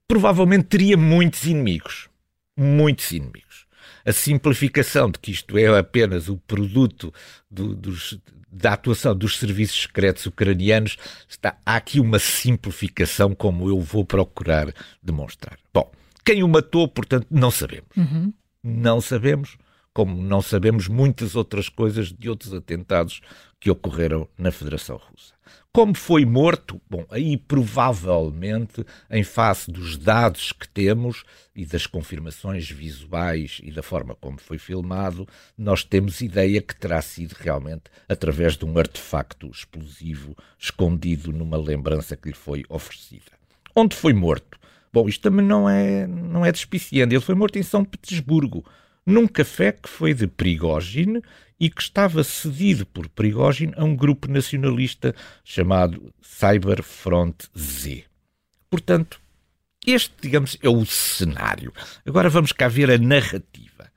provavelmente 0.07 0.63
teria 0.63 0.95
muitos 0.95 1.43
inimigos. 1.43 2.07
Muitos 2.55 3.11
inimigos. 3.11 3.67
A 4.05 4.13
simplificação 4.13 5.11
de 5.11 5.19
que 5.19 5.31
isto 5.31 5.57
é 5.57 5.77
apenas 5.77 6.29
o 6.29 6.37
produto 6.37 7.13
do, 7.51 7.75
dos, 7.75 8.17
da 8.57 8.73
atuação 8.73 9.15
dos 9.15 9.37
serviços 9.37 9.83
secretos 9.83 10.25
ucranianos, 10.25 10.97
está, 11.29 11.57
há 11.65 11.75
aqui 11.75 11.99
uma 11.99 12.19
simplificação 12.19 13.35
como 13.35 13.69
eu 13.69 13.79
vou 13.79 14.03
procurar 14.03 14.73
demonstrar. 15.01 15.57
Bom, 15.73 15.91
quem 16.25 16.43
o 16.43 16.47
matou, 16.47 16.87
portanto, 16.87 17.27
não 17.29 17.51
sabemos. 17.51 17.89
Uhum. 17.95 18.33
Não 18.63 18.99
sabemos, 18.99 19.57
como 19.93 20.21
não 20.21 20.41
sabemos 20.41 20.87
muitas 20.87 21.35
outras 21.35 21.69
coisas 21.69 22.11
de 22.11 22.29
outros 22.29 22.53
atentados 22.53 23.21
que 23.59 23.69
ocorreram 23.69 24.27
na 24.37 24.51
Federação 24.51 24.97
Russa. 24.97 25.33
Como 25.77 25.95
foi 25.95 26.25
morto? 26.25 26.81
Bom, 26.89 27.05
aí 27.07 27.37
provavelmente, 27.37 28.83
em 29.11 29.23
face 29.23 29.69
dos 29.69 29.95
dados 29.95 30.51
que 30.51 30.67
temos 30.67 31.23
e 31.55 31.67
das 31.67 31.85
confirmações 31.85 32.67
visuais 32.67 33.61
e 33.61 33.69
da 33.69 33.83
forma 33.83 34.15
como 34.15 34.39
foi 34.39 34.57
filmado, 34.57 35.27
nós 35.55 35.83
temos 35.83 36.19
ideia 36.19 36.63
que 36.63 36.75
terá 36.75 36.99
sido 36.99 37.33
realmente 37.33 37.91
através 38.09 38.57
de 38.57 38.65
um 38.65 38.75
artefacto 38.75 39.51
explosivo 39.51 40.35
escondido 40.57 41.31
numa 41.31 41.57
lembrança 41.57 42.17
que 42.17 42.29
lhe 42.29 42.35
foi 42.35 42.63
oferecida. 42.69 43.31
Onde 43.75 43.95
foi 43.95 44.13
morto? 44.13 44.57
Bom, 44.91 45.07
isto 45.07 45.21
também 45.21 45.45
não 45.45 45.69
é, 45.69 46.07
não 46.07 46.43
é 46.43 46.51
despiciando. 46.51 47.13
Ele 47.13 47.21
foi 47.21 47.35
morto 47.35 47.59
em 47.59 47.63
São 47.63 47.85
Petersburgo, 47.85 48.65
num 49.07 49.25
café 49.25 49.71
que 49.71 49.87
foi 49.87 50.13
de 50.13 50.27
Prigogine 50.27 51.21
e 51.57 51.69
que 51.69 51.81
estava 51.81 52.21
cedido 52.25 52.85
por 52.85 53.07
Prigogine 53.07 53.73
a 53.77 53.83
um 53.85 53.95
grupo 53.95 54.29
nacionalista 54.29 55.15
chamado 55.45 56.13
Cyberfront 56.21 57.47
Z. 57.57 58.03
Portanto, 58.69 59.21
este, 59.85 60.13
digamos, 60.21 60.57
é 60.61 60.67
o 60.67 60.85
cenário. 60.85 61.71
Agora 62.05 62.29
vamos 62.29 62.51
cá 62.51 62.67
ver 62.67 62.91
a 62.91 62.97
narrativa. 62.97 63.89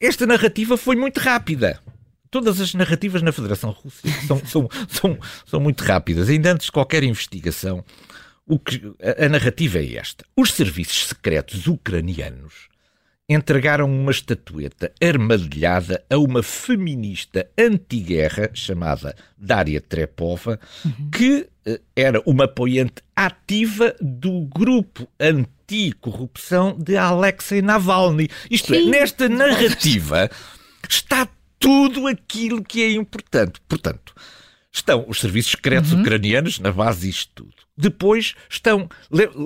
Esta 0.00 0.26
narrativa 0.26 0.78
foi 0.78 0.96
muito 0.96 1.20
rápida. 1.20 1.78
Todas 2.30 2.58
as 2.58 2.72
narrativas 2.72 3.20
na 3.20 3.32
Federação 3.32 3.70
Russa 3.70 4.08
são, 4.26 4.38
são, 4.46 4.68
são, 4.88 5.18
são 5.44 5.60
muito 5.60 5.84
rápidas. 5.84 6.30
Ainda 6.30 6.52
antes 6.52 6.66
de 6.66 6.72
qualquer 6.72 7.02
investigação, 7.02 7.84
o 8.46 8.58
que, 8.58 8.80
a, 9.02 9.26
a 9.26 9.28
narrativa 9.28 9.78
é 9.78 9.96
esta. 9.96 10.24
Os 10.34 10.54
serviços 10.54 11.08
secretos 11.08 11.66
ucranianos 11.66 12.71
entregaram 13.32 13.86
uma 13.86 14.10
estatueta 14.10 14.92
armadilhada 15.02 16.04
a 16.08 16.18
uma 16.18 16.42
feminista 16.42 17.48
anti-guerra 17.58 18.50
chamada 18.52 19.14
Daria 19.36 19.80
Trepova, 19.80 20.58
uhum. 20.84 21.10
que 21.10 21.48
uh, 21.66 21.80
era 21.94 22.22
uma 22.26 22.44
apoiante 22.44 23.02
ativa 23.14 23.94
do 24.00 24.42
grupo 24.42 25.08
anti-corrupção 25.18 26.76
de 26.78 26.96
Alexei 26.96 27.62
Navalny. 27.62 28.28
Isto 28.50 28.74
é, 28.74 28.78
Sim. 28.78 28.88
é, 28.88 28.90
nesta 28.90 29.28
narrativa 29.30 30.30
está 30.88 31.28
tudo 31.58 32.06
aquilo 32.06 32.62
que 32.62 32.82
é 32.82 32.92
importante. 32.92 33.60
Portanto, 33.68 34.12
estão 34.72 35.04
os 35.06 35.20
serviços 35.20 35.52
secretos 35.52 35.92
uhum. 35.92 36.00
ucranianos 36.00 36.58
na 36.58 36.72
base 36.72 37.06
disto 37.06 37.30
tudo. 37.34 37.54
Depois 37.76 38.34
estão. 38.48 38.88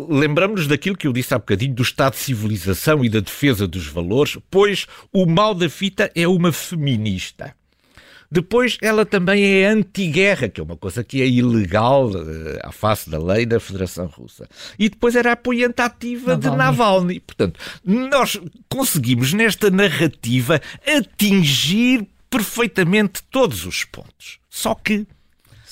Lembramos-nos 0.09 0.69
daquilo 0.69 0.97
que 0.97 1.07
eu 1.07 1.13
disse 1.13 1.35
há 1.35 1.39
bocadinho 1.39 1.75
do 1.75 1.83
Estado 1.83 2.13
de 2.13 2.21
civilização 2.21 3.05
e 3.05 3.09
da 3.09 3.21
defesa 3.21 3.67
dos 3.67 3.87
valores, 3.87 4.39
pois 4.51 4.87
o 5.13 5.27
mal 5.27 5.55
da 5.55 5.69
fita 5.69 6.11
é 6.15 6.27
uma 6.27 6.53
feminista. 6.53 7.55
Depois, 8.31 8.77
ela 8.83 9.07
também 9.07 9.45
é 9.45 9.67
anti-guerra, 9.67 10.49
que 10.49 10.61
é 10.61 10.65
uma 10.65 10.77
coisa 10.77 11.05
que 11.05 11.23
é 11.23 11.29
ilegal 11.29 12.11
uh, 12.11 12.59
à 12.63 12.73
face 12.73 13.09
da 13.09 13.19
lei 13.19 13.47
da 13.47 13.61
Federação 13.61 14.07
Russa. 14.07 14.49
E 14.79 14.89
depois 14.89 15.15
era 15.15 15.33
apoiante 15.33 15.81
ativa 15.81 16.37
Navalny. 16.37 16.51
de 16.51 16.57
Navalny. 16.57 17.21
Portanto, 17.21 17.61
nós 17.85 18.41
conseguimos 18.69 19.33
nesta 19.33 19.71
narrativa 19.71 20.61
atingir 20.85 22.07
perfeitamente 22.29 23.23
todos 23.31 23.65
os 23.65 23.85
pontos. 23.85 24.39
Só 24.51 24.75
que. 24.75 25.07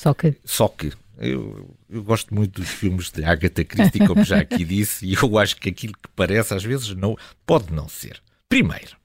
Só 0.05 0.13
que. 0.13 0.37
Só 0.45 0.69
que 0.69 0.93
eu, 1.17 1.75
eu, 1.89 2.03
gosto 2.03 2.35
muito 2.35 2.61
dos 2.61 2.69
filmes 2.69 3.11
de 3.11 3.25
Agatha 3.25 3.65
Christie, 3.65 4.07
como 4.07 4.23
já 4.23 4.41
aqui 4.41 4.63
disse, 4.63 5.07
e 5.07 5.15
eu 5.15 5.39
acho 5.39 5.57
que 5.57 5.71
aquilo 5.71 5.95
que 5.95 6.11
parece 6.15 6.53
às 6.53 6.63
vezes 6.63 6.95
não 6.95 7.17
pode 7.47 7.73
não 7.73 7.89
ser. 7.89 8.21
Primeiro, 8.47 8.99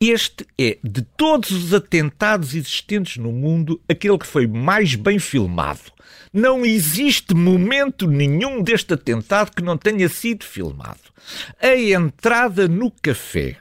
Este 0.00 0.46
é, 0.58 0.78
de 0.82 1.02
todos 1.02 1.50
os 1.50 1.74
atentados 1.74 2.54
existentes 2.54 3.18
no 3.18 3.30
mundo, 3.30 3.78
aquele 3.86 4.16
que 4.16 4.26
foi 4.26 4.46
mais 4.46 4.94
bem 4.94 5.18
filmado. 5.18 5.92
Não 6.32 6.64
existe 6.64 7.34
momento 7.34 8.06
nenhum 8.06 8.62
deste 8.62 8.94
atentado 8.94 9.54
que 9.54 9.62
não 9.62 9.76
tenha 9.76 10.08
sido 10.08 10.46
filmado. 10.46 11.12
A 11.60 11.76
entrada 11.76 12.66
no 12.66 12.90
café, 12.90 13.58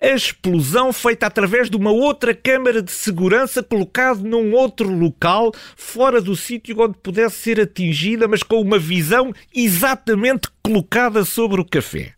a 0.00 0.08
explosão 0.08 0.92
feita 0.92 1.26
através 1.26 1.68
de 1.68 1.76
uma 1.76 1.90
outra 1.90 2.34
câmara 2.34 2.82
de 2.82 2.92
segurança 2.92 3.62
colocada 3.62 4.20
num 4.20 4.52
outro 4.52 4.88
local, 4.88 5.52
fora 5.76 6.20
do 6.20 6.36
sítio 6.36 6.80
onde 6.80 6.98
pudesse 6.98 7.36
ser 7.36 7.60
atingida, 7.60 8.28
mas 8.28 8.42
com 8.42 8.60
uma 8.60 8.78
visão 8.78 9.32
exatamente 9.54 10.48
colocada 10.62 11.24
sobre 11.24 11.60
o 11.60 11.64
café 11.64 12.14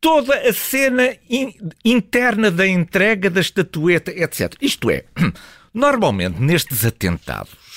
toda 0.00 0.36
a 0.48 0.52
cena 0.52 1.16
in, 1.28 1.54
interna 1.84 2.50
da 2.50 2.66
entrega 2.66 3.28
da 3.28 3.40
estatueta, 3.40 4.10
etc. 4.12 4.54
Isto 4.60 4.90
é, 4.90 5.04
normalmente 5.74 6.40
nestes 6.40 6.84
atentados, 6.84 7.67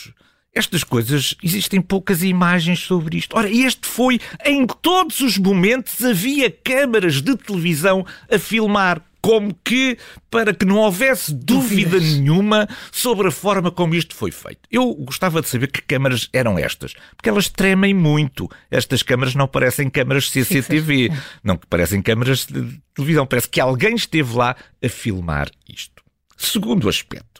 estas 0.53 0.83
coisas, 0.83 1.35
existem 1.41 1.81
poucas 1.81 2.23
imagens 2.23 2.79
sobre 2.79 3.17
isto. 3.17 3.37
Ora, 3.37 3.49
este 3.49 3.87
foi, 3.87 4.19
em 4.45 4.65
todos 4.67 5.21
os 5.21 5.37
momentos, 5.37 6.03
havia 6.03 6.51
câmaras 6.51 7.21
de 7.21 7.35
televisão 7.37 8.05
a 8.29 8.37
filmar 8.37 9.01
como 9.21 9.53
que 9.63 9.97
para 10.29 10.53
que 10.53 10.65
não 10.65 10.77
houvesse 10.77 11.33
dúvida 11.33 11.91
Dúvidas. 11.91 12.17
nenhuma 12.17 12.67
sobre 12.91 13.27
a 13.27 13.31
forma 13.31 13.71
como 13.71 13.93
isto 13.93 14.15
foi 14.15 14.31
feito. 14.31 14.61
Eu 14.69 14.93
gostava 14.95 15.41
de 15.41 15.47
saber 15.47 15.67
que 15.67 15.81
câmaras 15.81 16.27
eram 16.33 16.57
estas, 16.57 16.93
porque 17.15 17.29
elas 17.29 17.47
tremem 17.47 17.93
muito. 17.93 18.49
Estas 18.69 19.03
câmaras 19.03 19.35
não 19.35 19.47
parecem 19.47 19.89
câmaras 19.89 20.29
CCTV, 20.29 21.11
não 21.43 21.55
parecem 21.55 22.01
câmaras 22.01 22.45
de 22.47 22.81
televisão. 22.95 23.25
Parece 23.27 23.47
que 23.47 23.61
alguém 23.61 23.95
esteve 23.95 24.35
lá 24.35 24.55
a 24.83 24.89
filmar 24.89 25.49
isto. 25.69 26.01
Segundo 26.35 26.89
aspecto. 26.89 27.30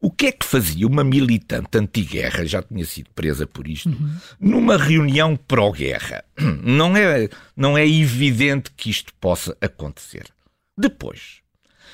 O 0.00 0.10
que 0.10 0.26
é 0.26 0.32
que 0.32 0.46
fazia 0.46 0.86
uma 0.86 1.02
militante 1.02 1.76
anti-guerra, 1.76 2.46
já 2.46 2.62
tinha 2.62 2.84
sido 2.84 3.10
presa 3.14 3.46
por 3.46 3.66
isto, 3.66 3.88
uhum. 3.88 4.16
numa 4.38 4.76
reunião 4.76 5.34
pró-guerra? 5.34 6.24
Não 6.62 6.96
é, 6.96 7.28
não 7.56 7.76
é 7.76 7.86
evidente 7.86 8.70
que 8.76 8.90
isto 8.90 9.12
possa 9.14 9.56
acontecer. 9.60 10.26
Depois, 10.76 11.40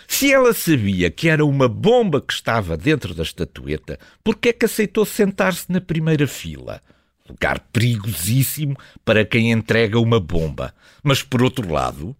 se 0.06 0.32
ela 0.32 0.52
sabia 0.52 1.10
que 1.10 1.28
era 1.28 1.44
uma 1.44 1.68
bomba 1.68 2.20
que 2.20 2.32
estava 2.32 2.76
dentro 2.76 3.14
da 3.14 3.22
estatueta, 3.22 3.98
por 4.22 4.36
que 4.36 4.50
é 4.50 4.52
que 4.52 4.66
aceitou 4.66 5.06
sentar-se 5.06 5.70
na 5.72 5.80
primeira 5.80 6.26
fila? 6.26 6.82
Lugar 7.28 7.60
perigosíssimo 7.72 8.76
para 9.04 9.24
quem 9.24 9.50
entrega 9.50 9.98
uma 9.98 10.20
bomba. 10.20 10.74
Mas 11.02 11.22
por 11.22 11.42
outro 11.42 11.72
lado, 11.72 12.14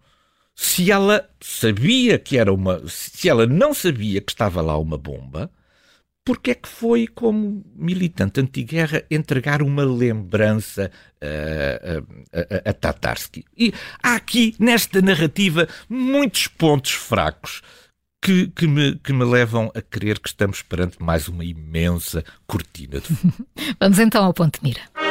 se 0.55 0.91
ela 0.91 1.29
sabia 1.39 2.17
que 2.17 2.37
era 2.37 2.51
uma. 2.51 2.81
Se 2.87 3.29
ela 3.29 3.45
não 3.45 3.73
sabia 3.73 4.19
que 4.19 4.31
estava 4.31 4.61
lá 4.61 4.77
uma 4.77 4.97
bomba, 4.97 5.51
porque 6.25 6.51
é 6.51 6.55
que 6.55 6.67
foi, 6.67 7.05
como 7.05 7.63
militante 7.75 8.41
anti-guerra, 8.41 9.03
entregar 9.11 9.61
uma 9.61 9.85
lembrança 9.85 10.91
a, 11.21 12.37
a, 12.37 12.67
a, 12.67 12.69
a 12.71 12.73
Tatarsky? 12.73 13.45
E 13.55 13.71
há 14.01 14.15
aqui, 14.15 14.55
nesta 14.59 15.01
narrativa, 15.03 15.67
muitos 15.87 16.47
pontos 16.47 16.91
fracos. 16.91 17.61
Que, 18.23 18.47
que, 18.47 18.65
me, 18.65 18.95
que 18.95 19.13
me 19.13 19.23
levam 19.23 19.71
a 19.75 19.81
crer 19.83 20.17
que 20.17 20.27
estamos 20.27 20.63
perante 20.63 20.97
mais 20.99 21.27
uma 21.27 21.45
imensa 21.45 22.25
cortina 22.47 22.99
de 22.99 23.07
Vamos 23.79 23.99
então 23.99 24.25
ao 24.25 24.33
ponto 24.33 24.59
de 24.59 24.63
mira. 24.67 25.04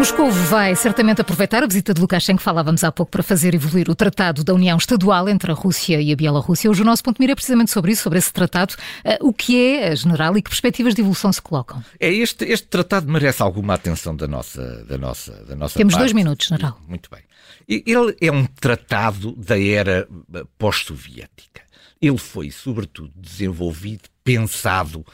Moscou 0.00 0.30
vai 0.30 0.74
certamente 0.74 1.20
aproveitar 1.20 1.62
a 1.62 1.66
visita 1.66 1.92
de 1.92 2.00
Lukashenko, 2.00 2.40
falávamos 2.40 2.82
há 2.82 2.90
pouco, 2.90 3.12
para 3.12 3.22
fazer 3.22 3.54
evoluir 3.54 3.90
o 3.90 3.94
tratado 3.94 4.42
da 4.42 4.54
União 4.54 4.78
Estadual 4.78 5.28
entre 5.28 5.52
a 5.52 5.54
Rússia 5.54 6.00
e 6.00 6.10
a 6.10 6.16
Bielorrússia. 6.16 6.70
Hoje 6.70 6.80
o 6.80 6.86
nosso 6.86 7.02
ponto 7.02 7.16
de 7.16 7.20
mira 7.20 7.32
é 7.32 7.34
precisamente 7.34 7.70
sobre 7.70 7.92
isso, 7.92 8.04
sobre 8.04 8.18
esse 8.18 8.32
tratado. 8.32 8.74
Uh, 9.04 9.28
o 9.28 9.30
que 9.30 9.76
é, 9.76 9.94
general, 9.94 10.38
e 10.38 10.42
que 10.42 10.48
perspectivas 10.48 10.94
de 10.94 11.02
evolução 11.02 11.30
se 11.30 11.42
colocam? 11.42 11.84
É, 12.00 12.10
este, 12.10 12.46
este 12.46 12.66
tratado 12.68 13.12
merece 13.12 13.42
alguma 13.42 13.74
atenção 13.74 14.16
da 14.16 14.26
nossa, 14.26 14.86
da 14.86 14.96
nossa, 14.96 15.32
da 15.44 15.54
nossa 15.54 15.76
Temos 15.76 15.92
parte. 15.92 16.04
dois 16.04 16.14
minutos, 16.14 16.46
general. 16.46 16.80
Muito 16.88 17.10
bem. 17.10 17.20
Ele 17.68 18.16
é 18.22 18.32
um 18.32 18.46
tratado 18.46 19.36
da 19.36 19.62
era 19.62 20.08
eh, 20.32 20.44
pós-soviética. 20.56 21.60
Ele 22.00 22.16
foi, 22.16 22.50
sobretudo, 22.50 23.12
desenvolvido, 23.14 24.08
pensado 24.24 25.04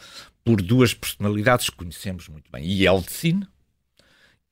por 0.45 0.63
duas 0.63 0.95
personalidades 0.95 1.71
que 1.71 1.77
conhecemos 1.77 2.29
muito 2.29 2.49
bem. 2.53 2.65
Yeltsin, 2.65 3.43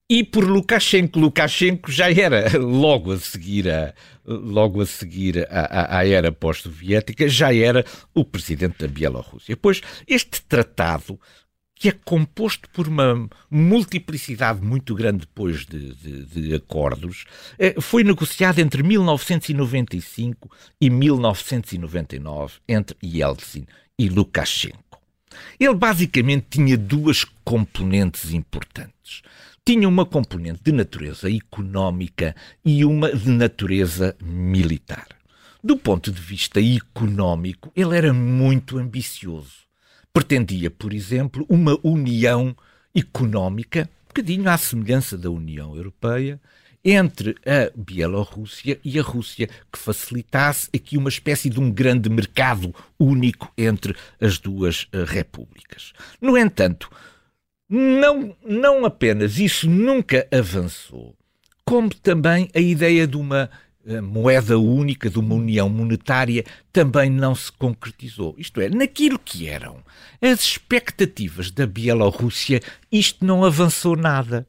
e 0.09 0.23
por 0.23 0.45
Lukashenko. 0.45 1.19
Lukashenko 1.19 1.91
já 1.91 2.11
era 2.11 2.59
logo 2.59 3.13
a 3.13 3.19
seguir 3.19 3.71
a, 3.71 3.95
logo 4.25 4.81
a 4.81 4.87
seguir 4.87 5.47
à, 5.51 6.07
era 6.07 6.33
pós-soviética, 6.33 7.29
já 7.29 7.55
era 7.55 7.85
o 8.15 8.25
presidente 8.25 8.79
da 8.79 8.89
Bielorrússia. 8.89 9.57
Pois 9.57 9.81
este 10.07 10.43
tratado 10.43 11.19
que 11.77 11.89
é 11.89 11.93
composto 11.93 12.69
por 12.71 12.87
uma 12.87 13.29
multiplicidade 13.51 14.63
muito 14.63 14.95
grande 14.95 15.21
depois 15.21 15.67
de, 15.67 15.93
de, 15.95 16.25
de, 16.25 16.55
acordos, 16.55 17.25
eh, 17.59 17.75
foi 17.81 18.05
negociado 18.05 18.61
entre 18.61 18.83
1995 18.83 20.51
e 20.81 20.89
1999 20.89 22.55
entre 22.69 22.97
Yeltsin 23.05 23.67
e 23.99 24.09
Lukashenko. 24.09 25.01
Ele 25.59 25.75
basicamente 25.75 26.47
tinha 26.49 26.79
duas 26.79 27.25
componentes 27.45 28.33
importantes 28.33 29.23
tinha 29.65 29.89
uma 29.89 30.05
componente 30.05 30.61
de 30.63 30.73
natureza 30.73 31.31
económica 31.31 32.37
e 32.63 32.85
uma 32.85 33.11
de 33.11 33.31
natureza 33.31 34.15
militar. 34.23 35.09
Do 35.63 35.79
ponto 35.79 36.13
de 36.13 36.21
vista 36.21 36.61
económico, 36.61 37.73
ele 37.75 37.97
era 37.97 38.13
muito 38.13 38.77
ambicioso. 38.77 39.65
Pretendia, 40.13 40.71
por 40.71 40.93
exemplo, 40.93 41.47
uma 41.49 41.79
união 41.83 42.55
económica, 42.95 43.89
um 44.05 44.09
bocadinho 44.09 44.51
à 44.51 44.59
semelhança 44.59 45.17
da 45.17 45.31
União 45.31 45.75
Europeia, 45.75 46.39
entre 46.85 47.35
a 47.47 47.73
Bielorrússia 47.75 48.79
e 48.85 48.99
a 48.99 49.03
Rússia, 49.03 49.49
que 49.73 49.79
facilitasse 49.79 50.69
aqui 50.75 50.99
uma 50.99 51.09
espécie 51.09 51.49
de 51.49 51.59
um 51.59 51.71
grande 51.71 52.11
mercado 52.11 52.75
único 53.01 53.51
entre 53.57 53.97
as 54.21 54.39
duas 54.39 54.83
uh, 54.83 55.05
repúblicas. 55.07 55.95
No 56.21 56.37
entanto, 56.37 56.91
não, 57.75 58.37
não 58.45 58.85
apenas 58.85 59.39
isso 59.39 59.69
nunca 59.69 60.27
avançou, 60.33 61.17
como 61.65 61.93
também 61.93 62.49
a 62.55 62.61
ideia 62.61 63.05
de 63.05 63.17
uma 63.17 63.51
uh, 63.85 64.01
moeda 64.01 64.57
única, 64.59 65.11
de 65.11 65.19
uma 65.19 65.35
união 65.35 65.69
monetária, 65.69 66.45
também 66.73 67.11
não 67.11 67.35
se 67.35 67.51
concretizou. 67.51 68.35
Isto 68.39 68.61
é, 68.61 68.69
naquilo 68.69 69.19
que 69.19 69.49
eram 69.49 69.83
as 70.23 70.41
expectativas 70.41 71.51
da 71.51 71.67
Bielorrússia, 71.67 72.61
isto 72.93 73.25
não 73.25 73.45
avançou 73.45 73.97
nada 73.97 74.47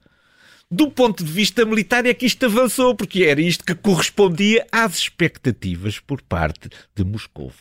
do 0.70 0.90
ponto 0.90 1.24
de 1.24 1.32
vista 1.32 1.64
militar, 1.64 2.06
é 2.06 2.14
que 2.14 2.26
isto 2.26 2.46
avançou, 2.46 2.96
porque 2.96 3.24
era 3.24 3.40
isto 3.40 3.64
que 3.64 3.76
correspondia 3.76 4.66
às 4.72 4.98
expectativas 4.98 6.00
por 6.00 6.22
parte 6.22 6.70
de 6.96 7.04
Moscou. 7.04 7.52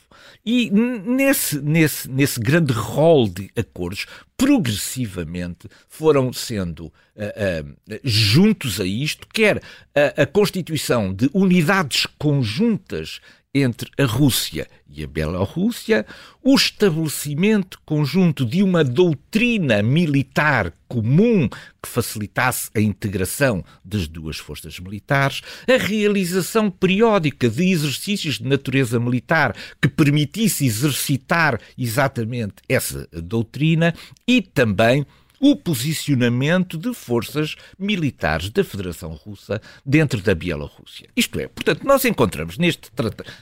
E 0.45 0.71
nesse, 0.71 1.61
nesse, 1.61 2.11
nesse 2.11 2.41
grande 2.41 2.73
rol 2.73 3.29
de 3.29 3.51
acordos, 3.57 4.07
progressivamente 4.37 5.69
foram 5.89 6.33
sendo 6.33 6.87
uh, 6.87 6.93
uh, 6.93 8.01
juntos 8.03 8.81
a 8.81 8.87
isto, 8.87 9.27
quer 9.33 9.63
a, 9.95 10.23
a 10.23 10.27
constituição 10.27 11.13
de 11.13 11.29
unidades 11.35 12.07
conjuntas 12.19 13.21
entre 13.55 13.89
a 13.97 14.05
Rússia 14.05 14.67
e 14.89 15.05
a 15.05 15.07
Bielorrússia, 15.07 16.05
o 16.43 16.55
estabelecimento 16.55 17.79
conjunto 17.87 18.45
de 18.45 18.63
uma 18.63 18.83
doutrina 18.83 19.83
militar 19.83 20.73
comum 20.89 21.49
que 21.49 21.89
facilitasse 21.89 22.69
a 22.75 22.81
integração 22.81 23.65
das 23.85 24.09
duas 24.09 24.39
forças 24.39 24.79
militares, 24.81 25.41
a 25.69 25.77
realização 25.77 26.71
periódica 26.71 27.49
de 27.49 27.71
exercícios 27.71 28.39
de 28.39 28.49
natureza 28.49 28.99
militar 28.99 29.55
que 29.81 29.89
permitisse 29.89 30.67
exercitar 30.67 31.61
exatamente 31.79 32.57
essa 32.69 33.09
doutrina 33.13 33.95
e 34.27 34.43
também 34.43 35.07
o 35.47 35.55
posicionamento 35.55 36.79
de 36.79 36.95
forças 36.95 37.55
militares 37.79 38.49
da 38.49 38.65
Federação 38.65 39.11
Russa 39.11 39.61
dentro 39.85 40.23
da 40.23 40.35
Bielorrússia. 40.35 41.07
Isto 41.15 41.39
é, 41.39 41.47
portanto, 41.47 41.85
nós 41.85 42.03
encontramos 42.07 42.57
neste, 42.57 42.91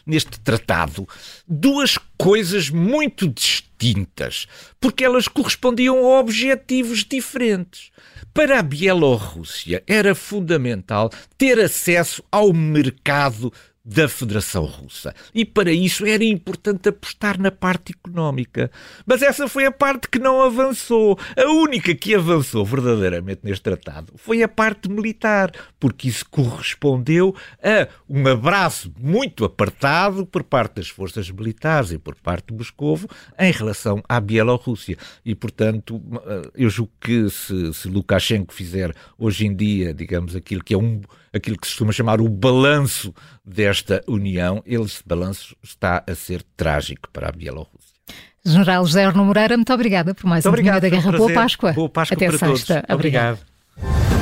neste 0.05 0.41
tratado 0.41 1.09
duas 1.47 1.97
coisas 2.19 2.69
muito 2.71 3.29
distintas, 3.29 4.49
porque 4.81 5.05
elas 5.05 5.29
correspondiam 5.29 5.97
a 5.99 6.19
objetivos 6.19 7.05
diferentes. 7.05 7.93
Para 8.35 8.59
a 8.59 8.63
Bielorrússia 8.63 9.85
era 9.87 10.13
fundamental 10.13 11.09
ter 11.39 11.61
acesso 11.61 12.25
ao 12.33 12.53
mercado 12.53 13.53
da 13.85 14.09
Federação 14.09 14.65
Russa. 14.65 15.15
E 15.35 15.45
para 15.45 15.73
isso 15.73 16.07
era 16.07 16.25
importante 16.25 16.89
apostar 16.89 17.41
na 17.41 17.51
parte 17.51 17.93
económica. 17.93 18.71
Mas 19.05 19.23
essa 19.23 19.49
foi 19.49 19.67
a 19.67 19.73
parte 19.73 20.09
que 20.09 20.19
não 20.19 20.41
avançou. 20.41 21.19
A 21.37 21.51
única 21.51 21.95
que 21.95 22.15
avançou 22.15 22.65
verdadeiramente 22.65 23.41
neste 23.43 23.63
tratado 23.63 24.13
foi 24.17 24.43
a 24.43 24.49
parte 24.49 24.89
militar, 24.89 25.53
porque 25.81 26.09
isso 26.09 26.25
correspondeu 26.31 27.35
a 27.63 27.89
um 28.09 28.27
abraço 28.29 28.93
muito 28.99 29.45
apertado 29.45 30.25
por 30.25 30.45
parte 30.45 30.77
das 30.77 30.89
forças 30.89 31.29
militares 31.31 31.91
e 31.91 31.99
por 31.99 32.15
parte 32.15 32.49
de 32.49 32.55
Moscovo 32.55 33.09
em 33.39 33.51
relação 33.51 34.03
à 34.09 34.21
Bielorrússia. 34.21 34.97
E, 35.25 35.35
portanto, 35.35 36.01
eu 36.55 36.71
julgo 36.71 36.93
que 37.01 37.29
se, 37.31 37.75
se 37.75 37.89
Lukashenko 37.89 38.55
fizer 38.55 38.95
hoje 39.19 39.47
em 39.47 39.55
dia, 39.55 39.93
digamos, 39.93 40.37
aquilo 40.37 40.63
que 40.63 40.75
é 40.75 40.79
um 40.79 41.01
aquilo 41.33 41.59
que 41.59 41.67
se 41.67 41.73
costuma 41.73 41.93
chamar 41.93 42.21
o 42.21 42.29
balanço 42.29 43.15
desta 43.45 44.03
união, 44.07 44.63
esse 44.67 45.03
balanço 45.05 45.57
está 45.63 46.03
a 46.09 46.15
ser 46.15 46.43
trágico 46.57 47.09
para 47.13 47.29
a 47.29 47.33
Bielorrússia. 47.33 47.93
General 48.45 48.85
José 48.85 49.05
Arno 49.05 49.25
Moreira, 49.25 49.57
muito 49.57 49.73
obrigada 49.73 50.15
por 50.15 50.27
mais 50.27 50.45
muito 50.45 50.51
um 50.53 50.59
obrigado, 50.59 50.83
da 50.83 50.89
Guerra. 50.89 51.13
Boa 51.13 51.33
Páscoa. 51.33 51.73
Boa 51.73 51.89
Páscoa 51.89 52.17
Até 52.17 52.27
para 52.27 52.39
sexta. 52.39 52.75
todos. 52.83 52.95
Obrigado. 52.95 54.22